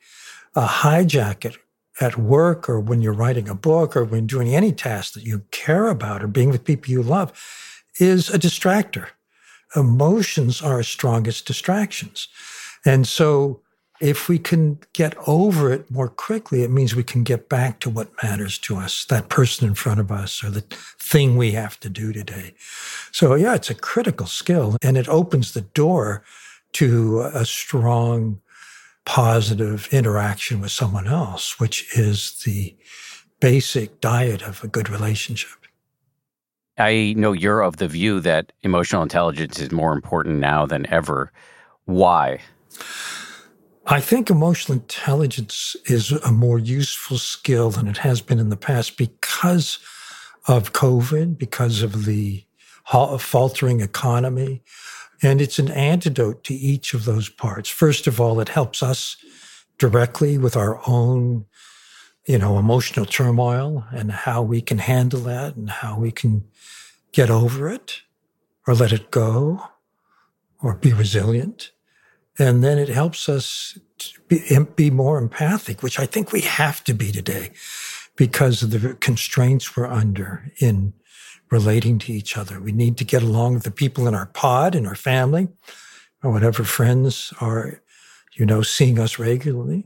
[0.54, 1.56] a hijack
[2.00, 5.42] at work or when you're writing a book or when doing any task that you
[5.50, 7.32] care about or being with people you love
[7.98, 9.08] is a distractor.
[9.76, 12.28] Emotions are our strongest distractions.
[12.84, 13.60] And so
[14.00, 17.90] if we can get over it more quickly, it means we can get back to
[17.90, 20.64] what matters to us, that person in front of us or the
[20.98, 22.54] thing we have to do today.
[23.12, 26.24] So yeah, it's a critical skill and it opens the door
[26.72, 28.40] to a strong
[29.04, 32.76] positive interaction with someone else, which is the
[33.40, 35.50] basic diet of a good relationship.
[36.78, 41.32] I know you're of the view that emotional intelligence is more important now than ever.
[41.84, 42.40] Why?
[43.86, 48.56] I think emotional intelligence is a more useful skill than it has been in the
[48.56, 49.78] past because
[50.46, 52.44] of COVID, because of the
[53.18, 54.62] faltering economy,
[55.22, 57.68] and it's an antidote to each of those parts.
[57.68, 59.16] First of all, it helps us
[59.78, 61.46] directly with our own,
[62.26, 66.44] you know, emotional turmoil and how we can handle that and how we can
[67.12, 68.02] get over it
[68.66, 69.62] or let it go
[70.62, 71.72] or be resilient.
[72.38, 73.78] And then it helps us
[74.28, 74.40] be,
[74.76, 77.50] be more empathic, which I think we have to be today
[78.16, 80.92] because of the constraints we're under in
[81.50, 82.60] relating to each other.
[82.60, 85.48] We need to get along with the people in our pod, in our family,
[86.22, 87.82] or whatever friends are,
[88.34, 89.84] you know, seeing us regularly.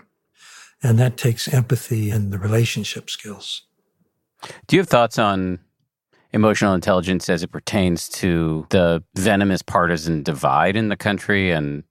[0.83, 3.63] And that takes empathy and the relationship skills.
[4.67, 5.59] Do you have thoughts on
[6.33, 11.85] emotional intelligence as it pertains to the venomous partisan divide in the country and,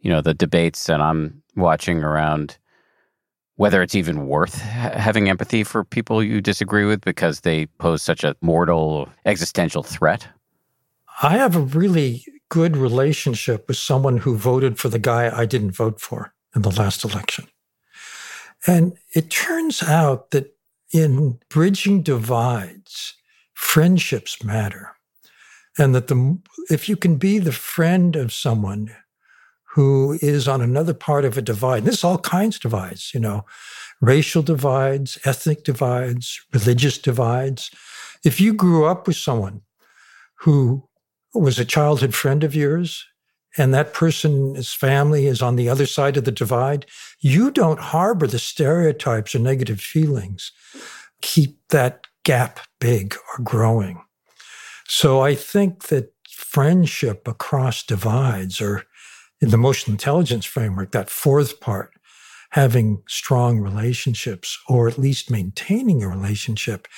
[0.00, 2.56] you know, the debates that I'm watching around
[3.58, 8.22] whether it's even worth having empathy for people you disagree with because they pose such
[8.22, 10.28] a mortal existential threat?
[11.20, 15.72] I have a really good relationship with someone who voted for the guy I didn't
[15.72, 17.48] vote for in the last election.
[18.64, 20.56] And it turns out that
[20.94, 23.14] in bridging divides,
[23.54, 24.92] friendships matter.
[25.76, 26.38] And that the,
[26.70, 28.94] if you can be the friend of someone
[29.78, 33.20] who is on another part of a divide, this is all kinds of divides, you
[33.20, 33.46] know,
[34.00, 37.70] racial divides, ethnic divides, religious divides.
[38.24, 39.60] If you grew up with someone
[40.40, 40.88] who
[41.32, 43.06] was a childhood friend of yours
[43.56, 46.84] and that person's family is on the other side of the divide,
[47.20, 50.50] you don't harbor the stereotypes or negative feelings.
[51.22, 54.02] Keep that gap big or growing.
[54.88, 58.82] So I think that friendship across divides, or
[59.40, 61.90] in the emotional intelligence framework, that fourth part,
[62.50, 66.88] having strong relationships, or at least maintaining a relationship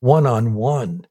[0.00, 1.06] one on one,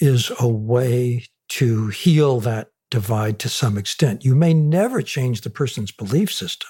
[0.00, 4.24] is a way to heal that divide to some extent.
[4.24, 6.68] You may never change the person's belief system.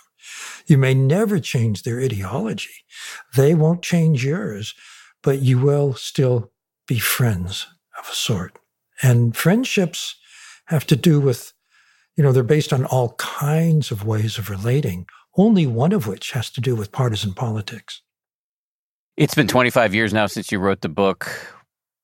[0.67, 2.85] You may never change their ideology.
[3.35, 4.75] They won't change yours,
[5.23, 6.53] but you will still
[6.87, 7.67] be friends
[7.99, 8.59] of a sort.
[9.03, 10.17] And friendships
[10.67, 11.53] have to do with,
[12.21, 15.07] you know, they're based on all kinds of ways of relating,
[15.39, 18.03] only one of which has to do with partisan politics.
[19.17, 21.31] It's been 25 years now since you wrote the book.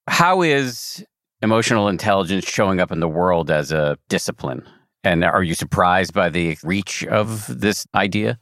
[0.08, 1.04] How is
[1.42, 4.66] emotional intelligence showing up in the world as a discipline?
[5.04, 8.38] And are you surprised by the reach of this idea?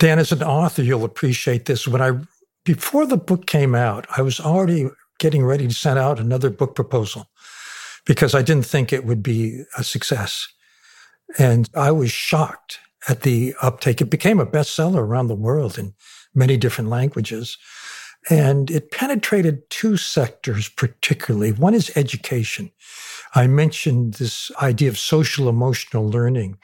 [0.00, 1.86] Dan, as an author, you'll appreciate this.
[1.86, 2.18] When I
[2.64, 4.88] before the book came out, I was already
[5.20, 7.30] getting ready to send out another book proposal
[8.06, 10.48] because I didn't think it would be a success.
[11.38, 12.78] And I was shocked
[13.08, 14.00] at the uptake.
[14.00, 15.94] It became a bestseller around the world in
[16.34, 17.58] many different languages.
[18.30, 21.52] And it penetrated two sectors particularly.
[21.52, 22.70] One is education.
[23.34, 26.58] I mentioned this idea of social emotional learning,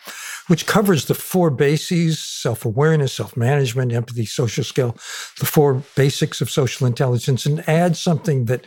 [0.48, 4.92] which covers the four bases self awareness, self management, empathy, social skill,
[5.40, 8.66] the four basics of social intelligence, and adds something that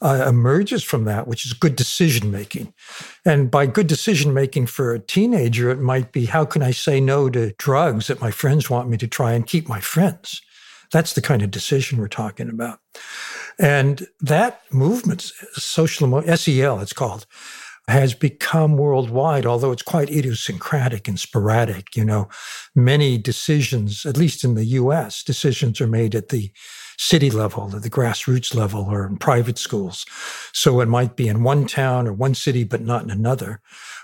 [0.00, 2.72] uh, emerges from that, which is good decision making.
[3.24, 7.00] And by good decision making for a teenager, it might be how can I say
[7.00, 10.40] no to drugs that my friends want me to try and keep my friends?
[10.90, 12.78] That's the kind of decision we're talking about.
[13.58, 15.22] And that movement,
[15.54, 17.26] social SEL, it's called,
[17.88, 21.96] has become worldwide, although it's quite idiosyncratic and sporadic.
[21.96, 22.28] You know,
[22.74, 26.52] many decisions, at least in the US, decisions are made at the
[27.02, 30.06] city level, at the grassroots level, or in private schools.
[30.52, 33.60] So it might be in one town or one city, but not in another,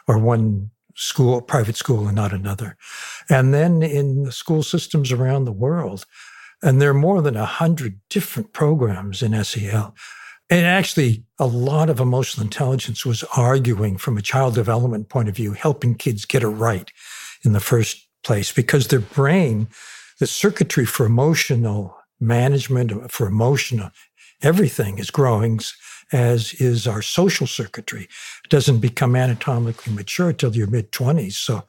[0.07, 2.77] or one school, private school, and not another.
[3.31, 6.05] And then in the school systems around the world,
[6.61, 9.95] and there are more than a hundred different programs in SEL.
[10.51, 15.37] And actually, a lot of emotional intelligence was arguing from a child development point of
[15.37, 16.91] view, helping kids get it right
[17.45, 19.69] in the first place because their brain,
[20.19, 23.91] the circuitry for emotional management, for emotional,
[24.43, 25.61] everything is growing
[26.13, 28.05] as is our social circuitry.
[28.45, 31.35] It doesn't become anatomically mature till your mid 20s.
[31.35, 31.65] So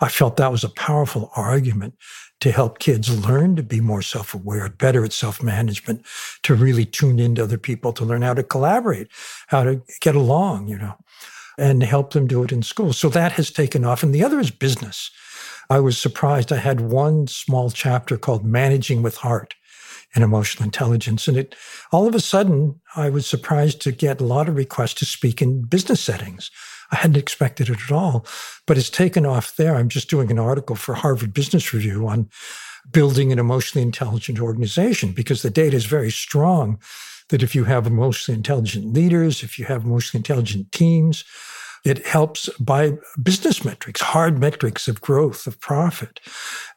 [0.00, 1.94] I felt that was a powerful argument
[2.40, 6.04] to help kids learn to be more self aware, better at self management,
[6.42, 9.08] to really tune into other people, to learn how to collaborate,
[9.46, 10.96] how to get along, you know,
[11.56, 12.92] and help them do it in school.
[12.92, 14.02] So that has taken off.
[14.02, 15.10] And the other is business.
[15.70, 16.52] I was surprised.
[16.52, 19.54] I had one small chapter called Managing with Heart
[20.14, 21.28] and Emotional Intelligence.
[21.28, 21.54] And it
[21.92, 25.42] all of a sudden, I was surprised to get a lot of requests to speak
[25.42, 26.50] in business settings
[26.94, 28.24] I hadn't expected it at all,
[28.66, 29.74] but it's taken off there.
[29.74, 32.28] I'm just doing an article for Harvard Business Review on
[32.90, 36.78] building an emotionally intelligent organization because the data is very strong
[37.30, 41.24] that if you have emotionally intelligent leaders, if you have emotionally intelligent teams,
[41.84, 46.18] it helps by business metrics, hard metrics of growth, of profit.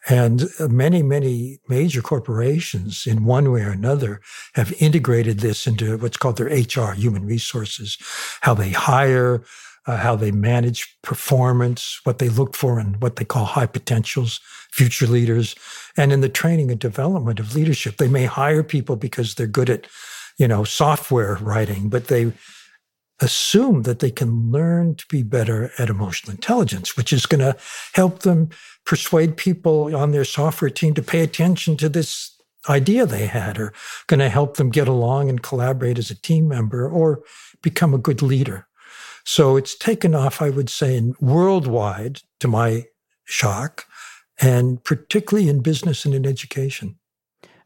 [0.10, 4.22] And many, many major corporations, in one way or another,
[4.56, 7.98] have integrated this into what's called their HR, human resources,
[8.42, 9.44] how they hire,
[9.86, 14.42] uh, how they manage performance, what they look for, and what they call high potentials,
[14.72, 15.56] future leaders.
[15.96, 19.70] And in the training and development of leadership, they may hire people because they're good
[19.70, 19.88] at,
[20.38, 22.34] you know, software writing, but they
[23.20, 27.58] assume that they can learn to be better at emotional intelligence, which is going to
[27.94, 28.50] help them
[28.86, 32.38] persuade people on their software team to pay attention to this
[32.70, 33.74] idea they had or
[34.08, 37.24] going to help them get along and collaborate as a team member or
[37.62, 38.68] become a good leader.
[39.24, 42.86] So it's taken off, I would say, worldwide to my
[43.26, 43.86] shock,
[44.40, 46.98] and particularly in business and in education.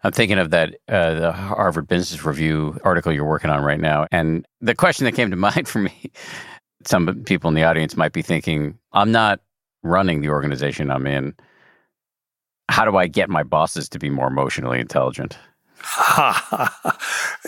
[0.03, 4.07] I'm thinking of that uh, the Harvard Business Review article you're working on right now,
[4.11, 6.11] and the question that came to mind for me.
[6.83, 9.39] Some people in the audience might be thinking, "I'm not
[9.83, 11.35] running the organization I'm in.
[12.69, 15.37] How do I get my bosses to be more emotionally intelligent?"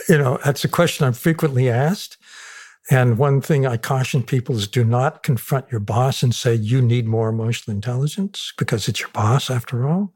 [0.10, 2.18] you know, that's a question I'm frequently asked.
[2.92, 6.82] And one thing I caution people is do not confront your boss and say, you
[6.82, 10.14] need more emotional intelligence because it's your boss after all.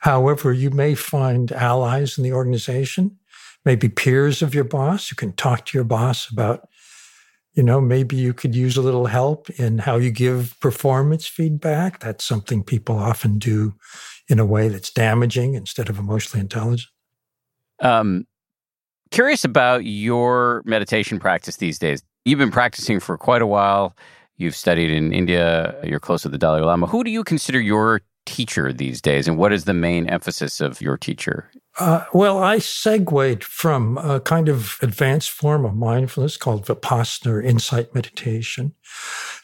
[0.00, 3.18] However, you may find allies in the organization,
[3.64, 5.10] maybe peers of your boss.
[5.10, 6.68] You can talk to your boss about,
[7.52, 12.00] you know, maybe you could use a little help in how you give performance feedback.
[12.00, 13.74] That's something people often do
[14.28, 16.88] in a way that's damaging instead of emotionally intelligent.
[17.80, 18.26] Um,
[19.10, 22.02] curious about your meditation practice these days.
[22.24, 23.94] You've been practicing for quite a while.
[24.36, 25.74] You've studied in India.
[25.84, 26.86] You're close to the Dalai Lama.
[26.86, 30.80] Who do you consider your teacher these days, and what is the main emphasis of
[30.80, 31.50] your teacher?
[31.78, 37.40] Uh, well, I segued from a kind of advanced form of mindfulness called Vipassana or
[37.40, 38.74] insight meditation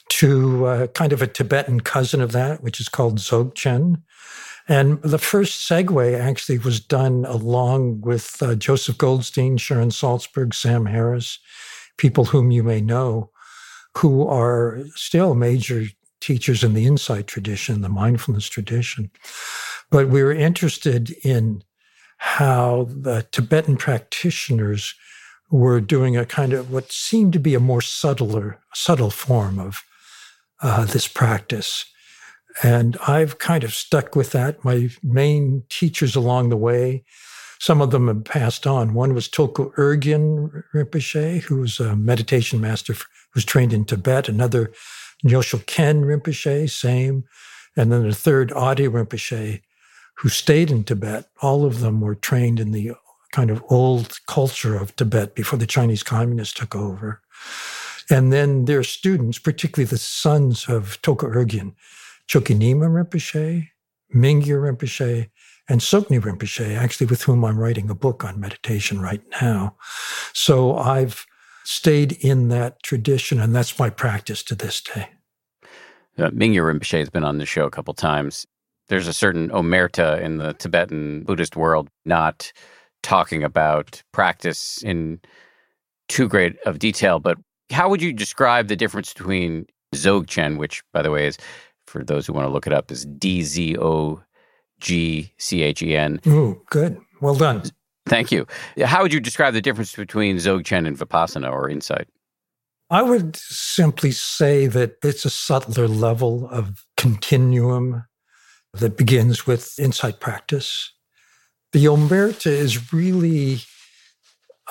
[0.09, 4.03] to uh, kind of a Tibetan cousin of that, which is called Dzogchen.
[4.69, 10.87] And the first segue actually was done along with uh, Joseph Goldstein, Sharon Salzberg, Sam
[10.87, 11.39] Harris,
[11.97, 13.31] people whom you may know,
[13.97, 15.85] who are still major
[16.27, 19.11] teachers in the insight tradition, the mindfulness tradition.
[19.91, 21.63] But we were interested in
[22.19, 24.95] how the Tibetan practitioners
[25.51, 29.83] were doing a kind of what seemed to be a more subtler, subtle form of
[30.61, 31.85] uh, this practice.
[32.63, 34.65] And I've kind of stuck with that.
[34.65, 37.05] My main teachers along the way,
[37.61, 38.95] some of them have passed on.
[38.95, 43.05] One was Tulku Urgyen Rinpoche, who was a meditation master who
[43.35, 44.29] was trained in Tibet.
[44.29, 44.73] Another
[45.25, 47.25] Nyoshul Khen Rinpoche, same.
[47.77, 49.61] And then the third, Adeu Rinpoche,
[50.17, 51.29] who stayed in Tibet.
[51.43, 52.93] All of them were trained in the
[53.33, 57.21] kind of old culture of Tibet before the Chinese communists took over.
[58.09, 61.75] And then their students, particularly the sons of Tulku Urgyen,
[62.29, 63.69] Chokyi Nyima Rinpoche,
[64.15, 65.29] Mingyur Rinpoche,
[65.69, 69.77] and Tsoknyi Rinpoche, actually with whom I'm writing a book on meditation right now.
[70.33, 71.27] So I've
[71.67, 75.09] stayed in that tradition, and that's my practice to this day.
[76.19, 78.47] Uh, Mingyur Rinpoche has been on the show a couple times.
[78.89, 82.53] There's a certain omerta in the Tibetan Buddhist world, not
[83.03, 85.21] talking about practice in
[86.09, 87.37] too great of detail, but
[87.71, 91.37] how would you describe the difference between Dzogchen, which, by the way, is
[91.87, 94.23] for those who want to look it up, is D Z O
[94.81, 96.21] G C H E N.
[96.27, 97.01] Ooh, good.
[97.21, 97.63] Well done.
[98.07, 98.47] Thank you.
[98.85, 102.09] How would you describe the difference between Dzogchen and Vipassana or insight?
[102.89, 108.05] I would simply say that it's a subtler level of continuum
[108.75, 110.93] that begins with insight practice.
[111.73, 113.61] The Omerta is really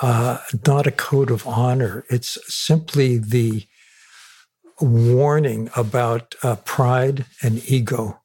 [0.00, 2.04] uh, not a code of honor.
[2.08, 3.66] It's simply the
[4.80, 8.20] warning about uh, pride and ego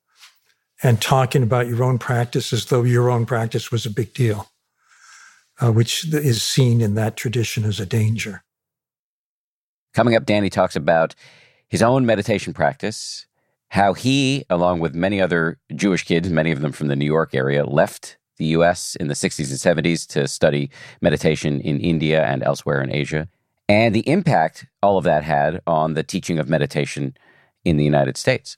[0.84, 4.51] and talking about your own practice as though your own practice was a big deal,
[5.62, 8.44] uh, which is seen in that tradition as a danger.
[9.94, 11.16] Coming up, Danny talks about
[11.68, 13.28] his own meditation practice,
[13.70, 17.34] how he, along with many other Jewish kids, many of them from the New York
[17.34, 20.70] area, left the US in the 60s and 70s to study
[21.02, 23.28] meditation in India and elsewhere in Asia
[23.72, 27.16] and the impact all of that had on the teaching of meditation
[27.64, 28.58] in the United States.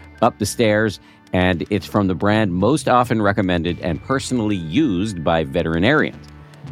[0.21, 0.99] up the stairs.
[1.33, 6.27] And it's from the brand most often recommended and personally used by veterinarians.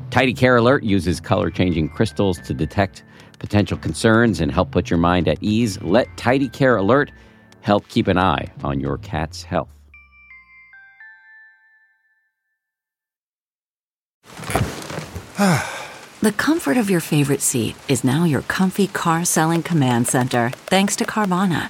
[0.10, 3.04] Tidy Care Alert uses color changing crystals to detect
[3.38, 5.82] potential concerns and help put your mind at ease.
[5.82, 7.12] Let Tidy Care Alert
[7.62, 9.70] help keep an eye on your cat's health.
[16.22, 20.96] the comfort of your favorite seat is now your comfy car selling command center, thanks
[20.98, 21.70] to Carvana.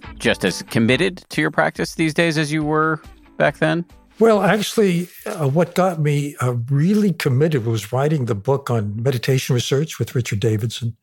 [0.21, 3.01] just as committed to your practice these days as you were
[3.37, 3.83] back then?
[4.19, 9.55] Well, actually, uh, what got me uh, really committed was writing the book on meditation
[9.55, 10.95] research with Richard Davidson,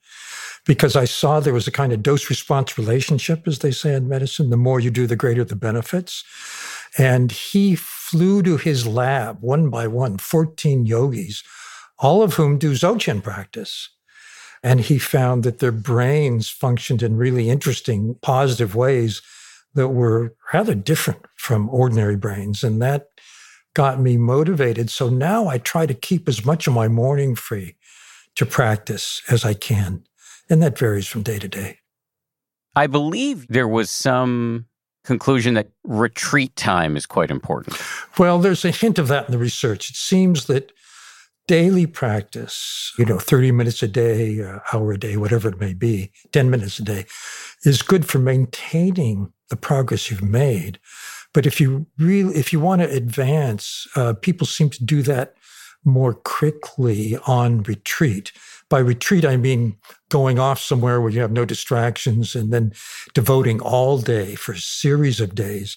[0.64, 4.08] because I saw there was a kind of dose response relationship, as they say in
[4.08, 4.50] medicine.
[4.50, 6.22] The more you do, the greater the benefits.
[6.96, 11.42] And he flew to his lab one by one, 14 yogis,
[11.98, 13.90] all of whom do Dzogchen practice.
[14.62, 19.22] And he found that their brains functioned in really interesting, positive ways
[19.74, 22.64] that were rather different from ordinary brains.
[22.64, 23.08] And that
[23.74, 24.90] got me motivated.
[24.90, 27.76] So now I try to keep as much of my morning free
[28.34, 30.04] to practice as I can.
[30.50, 31.78] And that varies from day to day.
[32.74, 34.66] I believe there was some
[35.04, 37.80] conclusion that retreat time is quite important.
[38.18, 39.90] Well, there's a hint of that in the research.
[39.90, 40.72] It seems that
[41.48, 45.74] daily practice, you know, 30 minutes a day, uh, hour a day, whatever it may
[45.74, 47.06] be, 10 minutes a day,
[47.64, 50.78] is good for maintaining the progress you've made.
[51.32, 55.34] But if you really, if you want to advance, uh, people seem to do that
[55.84, 58.30] more quickly on retreat.
[58.68, 59.76] By retreat, I mean
[60.10, 62.72] going off somewhere where you have no distractions and then
[63.14, 65.76] devoting all day for a series of days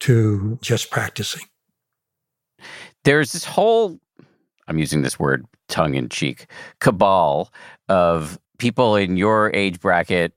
[0.00, 1.44] to just practicing.
[3.04, 4.00] There's this whole
[4.72, 6.46] I'm using this word tongue in cheek,
[6.80, 7.52] cabal
[7.88, 10.32] of people in your age bracket,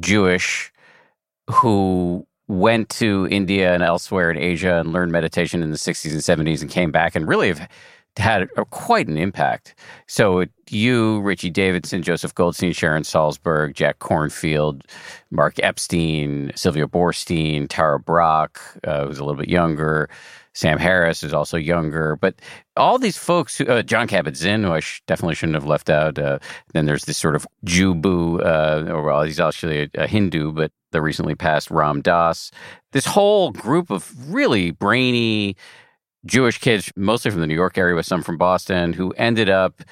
[0.00, 0.72] Jewish,
[1.48, 6.46] who went to India and elsewhere in Asia and learned meditation in the 60s and
[6.48, 7.68] 70s and came back and really have
[8.18, 9.74] had a, quite an impact.
[10.06, 14.82] So you, Richie Davidson, Joseph Goldstein, Sharon Salzberg, Jack Kornfield,
[15.30, 20.08] Mark Epstein, Sylvia Boorstein, Tara Brach, uh, who's a little bit younger,
[20.58, 22.34] Sam Harris is also younger, but
[22.76, 26.18] all these folks, uh, Jon Kabat-Zinn, who I sh- definitely shouldn't have left out.
[26.18, 26.40] Uh,
[26.72, 30.72] then there's this sort of Jubu, uh, or well, he's actually a, a, Hindu, but
[30.90, 32.50] the recently passed Ram Dass.
[32.90, 35.54] This whole group of really brainy
[36.26, 39.82] Jewish kids, mostly from the New York area, with some from Boston, who ended up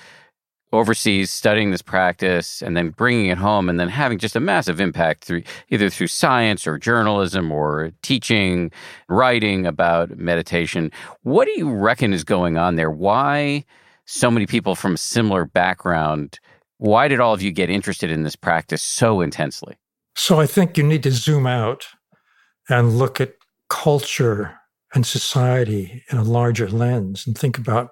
[0.72, 4.80] overseas studying this practice and then bringing it home and then having just a massive
[4.80, 8.70] impact through either through science or journalism or teaching
[9.08, 10.90] writing about meditation.
[11.22, 12.90] What do you reckon is going on there?
[12.90, 13.64] Why
[14.06, 16.38] so many people from a similar background
[16.78, 19.76] why did all of you get interested in this practice so intensely?
[20.14, 21.86] So i think you need to zoom out
[22.68, 23.34] and look at
[23.68, 24.58] culture
[24.96, 27.90] and society in a larger lens and think about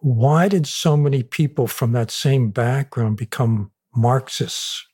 [0.00, 4.86] why did so many people from that same background become Marxists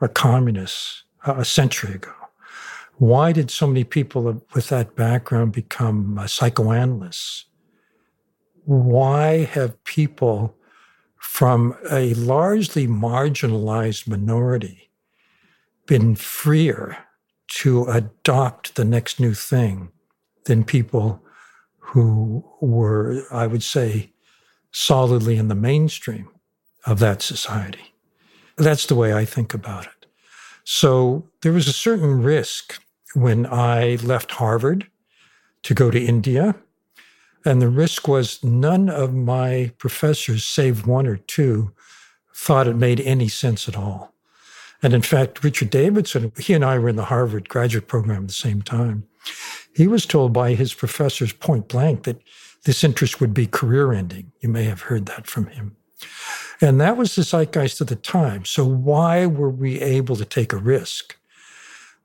[0.00, 2.14] or communists a century ago?
[2.96, 7.44] Why did so many people with that background become uh, psychoanalysts?
[8.64, 10.56] Why have people
[11.18, 14.90] from a largely marginalized minority
[15.86, 16.96] been freer
[17.60, 19.92] to adopt the next new thing
[20.44, 21.22] than people
[21.78, 24.12] who were, I would say,
[24.70, 26.28] solidly in the mainstream
[26.86, 27.94] of that society.
[28.56, 30.06] That's the way I think about it.
[30.64, 32.80] So there was a certain risk
[33.14, 34.86] when I left Harvard
[35.64, 36.54] to go to India.
[37.44, 41.72] And the risk was none of my professors, save one or two,
[42.34, 44.14] thought it made any sense at all.
[44.82, 48.28] And in fact, Richard Davidson, he and I were in the Harvard graduate program at
[48.28, 49.06] the same time.
[49.74, 52.20] He was told by his professors point blank that
[52.64, 54.32] this interest would be career ending.
[54.40, 55.76] You may have heard that from him.
[56.60, 58.44] And that was the zeitgeist of the time.
[58.44, 61.16] So why were we able to take a risk?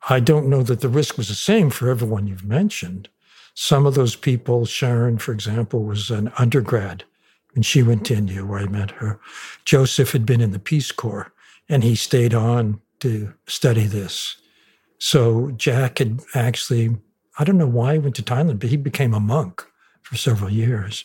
[0.09, 3.09] I don't know that the risk was the same for everyone you've mentioned.
[3.53, 7.03] Some of those people, Sharon, for example, was an undergrad
[7.53, 9.19] when she went to India, where I met her.
[9.65, 11.31] Joseph had been in the Peace Corps
[11.67, 14.37] and he stayed on to study this.
[14.99, 16.97] So Jack had actually,
[17.37, 19.65] I don't know why he went to Thailand, but he became a monk
[20.01, 21.03] for several years.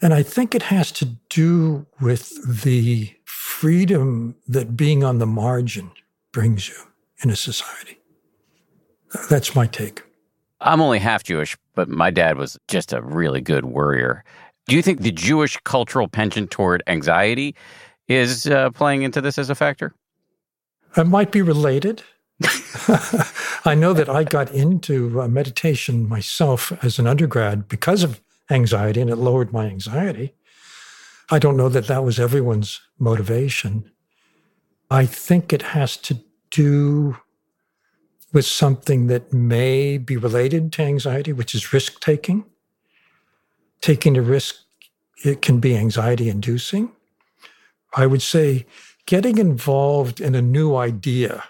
[0.00, 5.92] And I think it has to do with the freedom that being on the margin
[6.32, 6.74] brings you
[7.22, 7.98] in a society.
[9.30, 10.02] That's my take.
[10.60, 14.24] I'm only half Jewish, but my dad was just a really good worrier.
[14.66, 17.54] Do you think the Jewish cultural penchant toward anxiety
[18.08, 19.94] is uh, playing into this as a factor?
[20.96, 22.02] It might be related.
[23.64, 28.20] I know that I got into uh, meditation myself as an undergrad because of
[28.50, 30.34] anxiety, and it lowered my anxiety.
[31.30, 33.90] I don't know that that was everyone's motivation.
[34.90, 36.18] I think it has to
[36.50, 37.16] do
[38.32, 42.44] with something that may be related to anxiety, which is risk taking.
[43.80, 44.56] Taking a risk,
[45.24, 46.92] it can be anxiety inducing.
[47.94, 48.66] I would say
[49.06, 51.44] getting involved in a new idea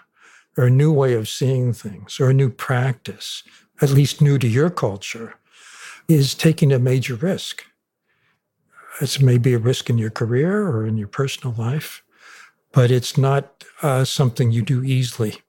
[0.57, 3.43] or a new way of seeing things or a new practice,
[3.81, 5.35] at least new to your culture,
[6.07, 7.63] is taking a major risk.
[9.01, 12.03] It's maybe a risk in your career or in your personal life,
[12.71, 15.41] but it's not uh, something you do easily.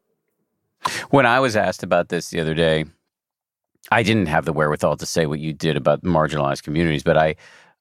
[1.11, 2.85] When I was asked about this the other day,
[3.91, 7.37] I didn't have the wherewithal to say what you did about marginalized communities, but I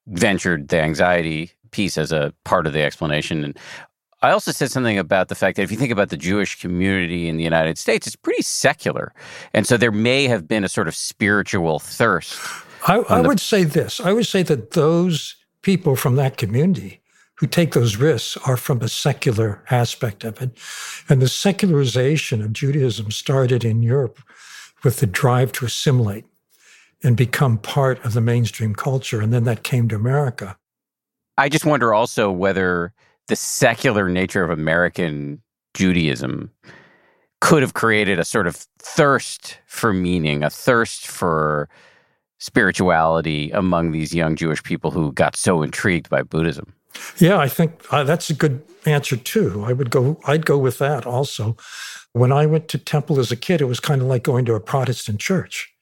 [0.08, 3.44] ventured the anxiety piece as a part of the explanation.
[3.44, 3.58] And
[4.24, 7.28] I also said something about the fact that if you think about the Jewish community
[7.28, 9.14] in the United States, it's pretty secular.
[9.54, 12.40] And so there may have been a sort of spiritual thirst.
[12.88, 17.02] I, I the- would say this I would say that those people from that community
[17.36, 20.58] who take those risks are from a secular aspect of it.
[21.10, 24.20] And the secularization of Judaism started in Europe
[24.84, 26.26] with the drive to assimilate
[27.04, 29.20] and become part of the mainstream culture.
[29.20, 30.58] And then that came to America.
[31.38, 32.94] I just wonder also whether
[33.28, 35.42] the secular nature of American
[35.74, 36.52] Judaism
[37.42, 41.68] could have created a sort of thirst for meaning, a thirst for
[42.40, 46.74] spirituality among these young Jewish people who got so intrigued by Buddhism.
[47.18, 49.64] Yeah, I think uh, that's a good answer too.
[49.66, 50.20] I would go.
[50.26, 51.58] I'd go with that also.
[52.12, 54.54] When I went to temple as a kid, it was kind of like going to
[54.54, 55.74] a Protestant church.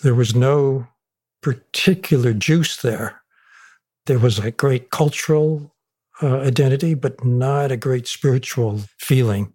[0.00, 0.86] There was no
[1.42, 3.20] particular juice there.
[4.06, 5.74] There was a great cultural
[6.22, 9.52] uh, identity, but not a great spiritual feeling.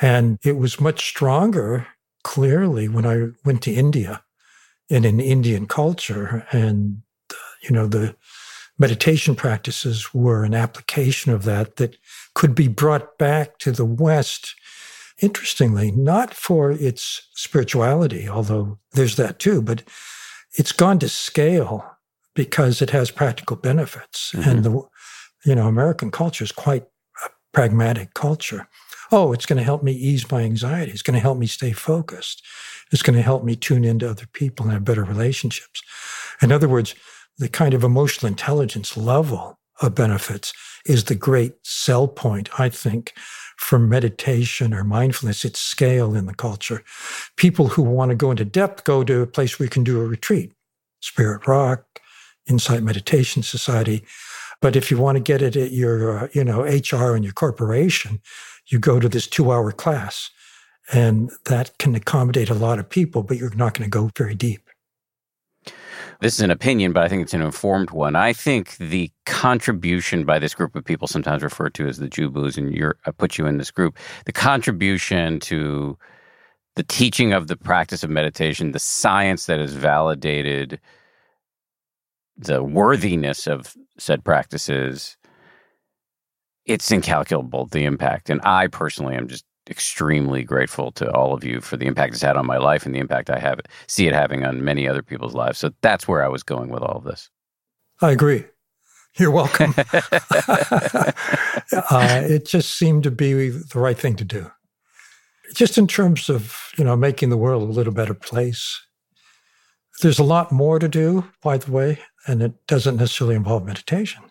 [0.00, 1.86] And it was much stronger,
[2.24, 4.22] clearly, when I went to India
[4.90, 6.46] and in an Indian culture.
[6.50, 8.16] And, uh, you know, the
[8.78, 11.96] meditation practices were an application of that that
[12.34, 14.54] could be brought back to the West.
[15.20, 19.84] Interestingly, not for its spirituality, although there's that too, but
[20.58, 21.84] it's gone to scale
[22.34, 24.32] because it has practical benefits.
[24.32, 24.50] Mm-hmm.
[24.50, 24.82] And the,
[25.44, 26.84] you know, American culture is quite
[27.24, 28.68] a pragmatic culture.
[29.10, 30.92] Oh, it's going to help me ease my anxiety.
[30.92, 32.42] It's going to help me stay focused.
[32.92, 35.82] It's going to help me tune into other people and have better relationships.
[36.40, 36.94] In other words,
[37.38, 40.52] the kind of emotional intelligence level of benefits
[40.86, 43.12] is the great sell point, I think,
[43.56, 45.44] for meditation or mindfulness.
[45.44, 46.82] It's scale in the culture.
[47.36, 50.00] People who want to go into depth go to a place where you can do
[50.00, 50.52] a retreat,
[51.00, 51.84] Spirit Rock,
[52.48, 54.04] Insight Meditation Society.
[54.62, 57.34] But if you want to get it at your, uh, you know, HR and your
[57.34, 58.20] corporation,
[58.68, 60.30] you go to this two-hour class,
[60.92, 64.34] and that can accommodate a lot of people, but you're not going to go very
[64.34, 64.70] deep
[66.22, 68.14] this is an opinion, but I think it's an informed one.
[68.14, 72.56] I think the contribution by this group of people, sometimes referred to as the Jubus,
[72.56, 75.98] and you're, I put you in this group, the contribution to
[76.76, 80.78] the teaching of the practice of meditation, the science that is validated
[82.36, 85.16] the worthiness of said practices,
[86.64, 88.30] it's incalculable, the impact.
[88.30, 92.22] And I personally am just extremely grateful to all of you for the impact it's
[92.22, 95.02] had on my life and the impact I have see it having on many other
[95.02, 95.58] people's lives.
[95.58, 97.30] So that's where I was going with all of this.
[98.00, 98.44] I agree.
[99.18, 99.74] You're welcome.
[101.72, 104.50] uh, it just seemed to be the right thing to do.
[105.54, 108.80] Just in terms of, you know, making the world a little better place.
[110.00, 114.22] There's a lot more to do, by the way, and it doesn't necessarily involve meditation.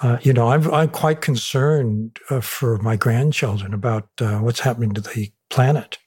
[0.00, 4.94] Uh, you know, I'm, I'm quite concerned uh, for my grandchildren about uh, what's happening
[4.94, 5.98] to the planet.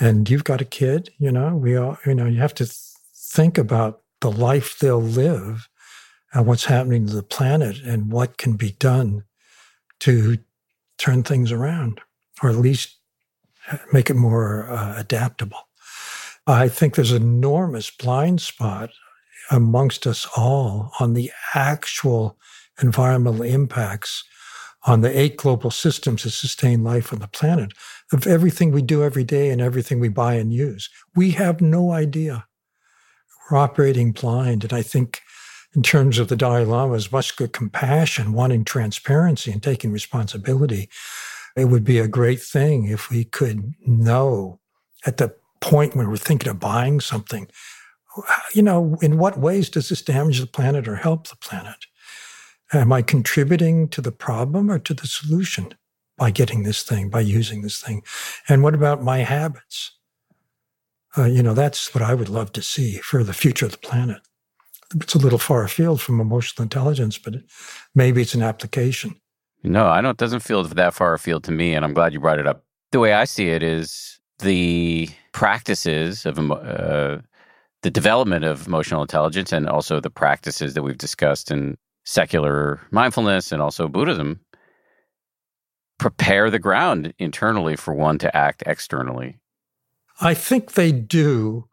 [0.00, 2.76] And you've got a kid, you know, we all, you know, you have to th-
[3.14, 5.68] think about the life they'll live
[6.32, 9.24] and what's happening to the planet and what can be done
[10.00, 10.38] to
[10.98, 12.00] turn things around
[12.42, 12.96] or at least
[13.92, 15.68] make it more uh, adaptable.
[16.46, 18.90] I think there's an enormous blind spot
[19.50, 22.38] amongst us all on the actual
[22.82, 24.24] environmental impacts
[24.84, 27.72] on the eight global systems that sustain life on the planet
[28.12, 30.88] of everything we do every day and everything we buy and use.
[31.14, 32.46] We have no idea.
[33.50, 34.64] We're operating blind.
[34.64, 35.20] And I think,
[35.74, 40.88] in terms of the Dalai Lama's much good compassion, wanting transparency and taking responsibility,
[41.56, 44.60] it would be a great thing if we could know
[45.06, 47.48] at the point when we're thinking of buying something,
[48.54, 51.86] you know, in what ways does this damage the planet or help the planet?
[52.72, 55.74] Am I contributing to the problem or to the solution
[56.16, 58.02] by getting this thing, by using this thing?
[58.48, 59.92] And what about my habits?
[61.18, 63.78] Uh, you know, that's what I would love to see for the future of the
[63.78, 64.20] planet.
[64.94, 67.34] It's a little far afield from emotional intelligence, but
[67.94, 69.20] maybe it's an application.
[69.62, 72.20] No, I know it doesn't feel that far afield to me, and I'm glad you
[72.20, 77.18] brought it up The way I see it is the practices of uh,
[77.82, 83.52] the development of emotional intelligence and also the practices that we've discussed in secular mindfulness
[83.52, 84.40] and also Buddhism
[85.98, 89.38] prepare the ground internally for one to act externally.
[90.20, 91.68] I think they do,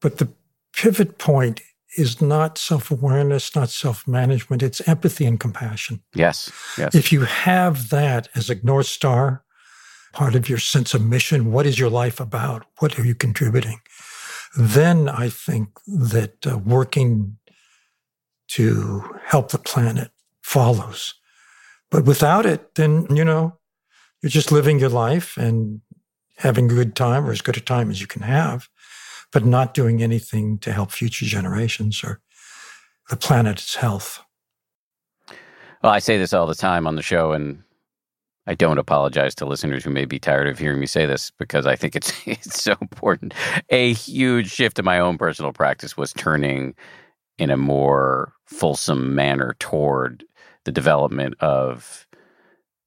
[0.00, 0.28] but the
[0.74, 1.60] pivot point
[1.96, 4.62] is not self awareness, not self management.
[4.62, 6.02] It's empathy and compassion.
[6.14, 6.52] Yes.
[6.78, 6.94] Yes.
[6.94, 9.44] If you have that as a North Star,
[10.12, 12.64] part of your sense of mission, what is your life about?
[12.78, 13.80] What are you contributing?
[14.56, 17.36] Then I think that uh, working
[18.48, 20.10] to help the planet
[20.42, 21.14] follows.
[21.90, 23.58] But without it, then, you know,
[24.22, 25.80] you're just living your life and
[26.36, 28.68] having a good time or as good a time as you can have
[29.32, 32.20] but not doing anything to help future generations or
[33.08, 34.22] the planet's health.
[35.82, 37.62] Well, I say this all the time on the show, and
[38.50, 41.66] I don't apologize to listeners who may be tired of hearing me say this because
[41.66, 43.32] I think it's it's so important.
[43.68, 46.74] A huge shift in my own personal practice was turning
[47.38, 50.24] in a more fulsome manner toward
[50.64, 52.08] the development of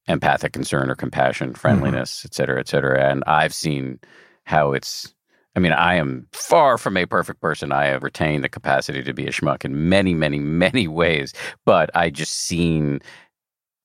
[0.07, 1.57] empathic concern or compassion, mm-hmm.
[1.57, 2.27] friendliness, mm-hmm.
[2.27, 3.09] et cetera, et cetera.
[3.09, 4.01] And I've seen
[4.43, 5.15] how it's
[5.55, 7.71] I mean, I am far from a perfect person.
[7.71, 11.31] I have retained the capacity to be a schmuck in many, many, many ways,
[11.63, 12.99] but I just seen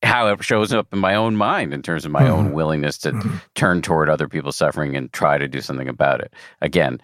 [0.03, 2.33] how it shows up in my own mind in terms of my mm-hmm.
[2.33, 3.37] own willingness to mm-hmm.
[3.55, 6.33] turn toward other people's suffering and try to do something about it.
[6.61, 7.01] Again,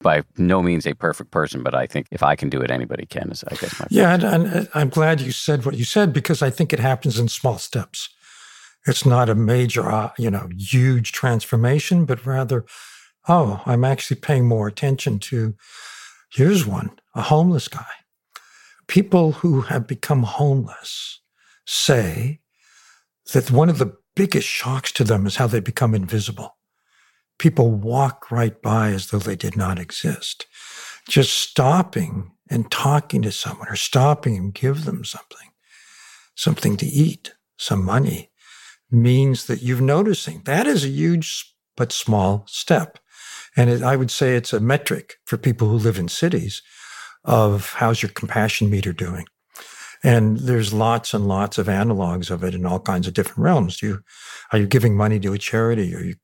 [0.00, 3.06] by no means a perfect person, but I think if I can do it, anybody
[3.06, 3.30] can.
[3.30, 6.42] Is I guess my yeah, and, and I'm glad you said what you said because
[6.42, 8.10] I think it happens in small steps.
[8.86, 12.66] It's not a major, uh, you know, huge transformation, but rather
[13.28, 15.54] oh, I'm actually paying more attention to,
[16.32, 17.86] here's one, a homeless guy.
[18.86, 21.20] People who have become homeless
[21.66, 22.40] say
[23.32, 26.56] that one of the biggest shocks to them is how they become invisible.
[27.38, 30.46] People walk right by as though they did not exist.
[31.08, 35.50] Just stopping and talking to someone or stopping and give them something,
[36.34, 38.30] something to eat, some money,
[38.90, 40.42] means that you're noticing.
[40.44, 42.98] That is a huge but small step.
[43.56, 46.62] And it, I would say it's a metric for people who live in cities
[47.24, 49.26] of how's your compassion meter doing.
[50.04, 53.78] And there's lots and lots of analogs of it in all kinds of different realms.
[53.78, 54.00] Do you,
[54.52, 55.94] are you giving money to a charity?
[55.94, 56.14] Are you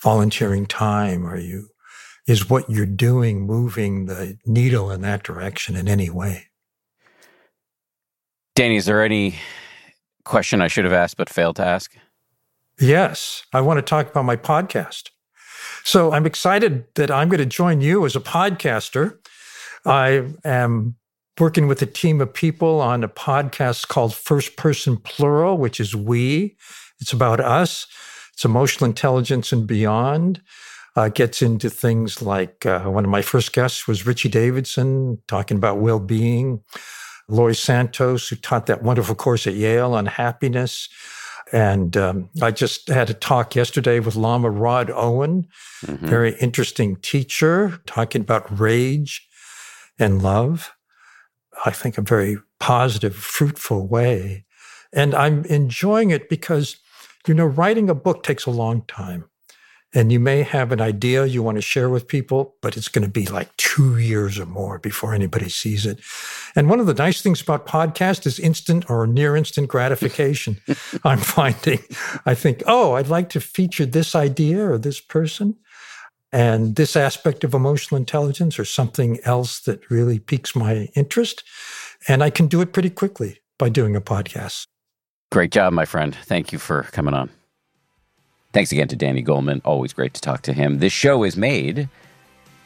[0.00, 1.26] volunteering time?
[1.26, 1.68] Are you,
[2.28, 6.46] is what you're doing moving the needle in that direction in any way?
[8.54, 9.34] Danny, is there any
[10.24, 11.92] question I should have asked but failed to ask?
[12.78, 13.44] Yes.
[13.52, 15.10] I want to talk about my podcast.
[15.82, 19.18] So I'm excited that I'm going to join you as a podcaster.
[19.84, 20.96] I am
[21.38, 25.94] working with a team of people on a podcast called First Person Plural, which is
[25.94, 26.56] we.
[27.00, 27.86] It's about us.
[28.32, 30.40] It's emotional intelligence and beyond.
[30.94, 35.58] Uh, gets into things like uh, one of my first guests was Richie Davidson talking
[35.58, 36.62] about well being.
[37.28, 40.88] Laurie Santos, who taught that wonderful course at Yale on happiness.
[41.52, 45.46] And um, I just had a talk yesterday with Lama Rod Owen,
[45.84, 46.06] mm-hmm.
[46.06, 49.26] very interesting teacher, talking about rage
[49.98, 50.72] and love.
[51.64, 54.44] I think a very positive, fruitful way.
[54.92, 56.76] And I'm enjoying it because,
[57.26, 59.24] you know, writing a book takes a long time.
[59.94, 63.04] And you may have an idea you want to share with people, but it's going
[63.04, 66.00] to be like two years or more before anybody sees it.
[66.54, 70.58] And one of the nice things about podcast is instant or near instant gratification.
[71.04, 71.78] I'm finding,
[72.26, 75.56] I think, oh, I'd like to feature this idea or this person
[76.32, 81.44] and this aspect of emotional intelligence or something else that really piques my interest.
[82.08, 84.66] And I can do it pretty quickly by doing a podcast.
[85.32, 86.14] Great job, my friend.
[86.24, 87.30] Thank you for coming on.
[88.52, 89.60] Thanks again to Danny Goleman.
[89.64, 90.78] Always great to talk to him.
[90.78, 91.88] This show is made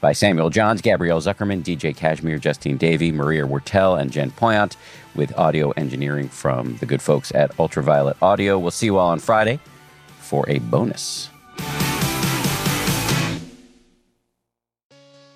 [0.00, 4.76] by Samuel Johns, Gabrielle Zuckerman, DJ Cashmere, Justine Davey, Maria Wertel, and Jen Poyant,
[5.14, 8.58] with audio engineering from the good folks at Ultraviolet Audio.
[8.58, 9.58] We'll see you all on Friday
[10.20, 11.28] for a bonus.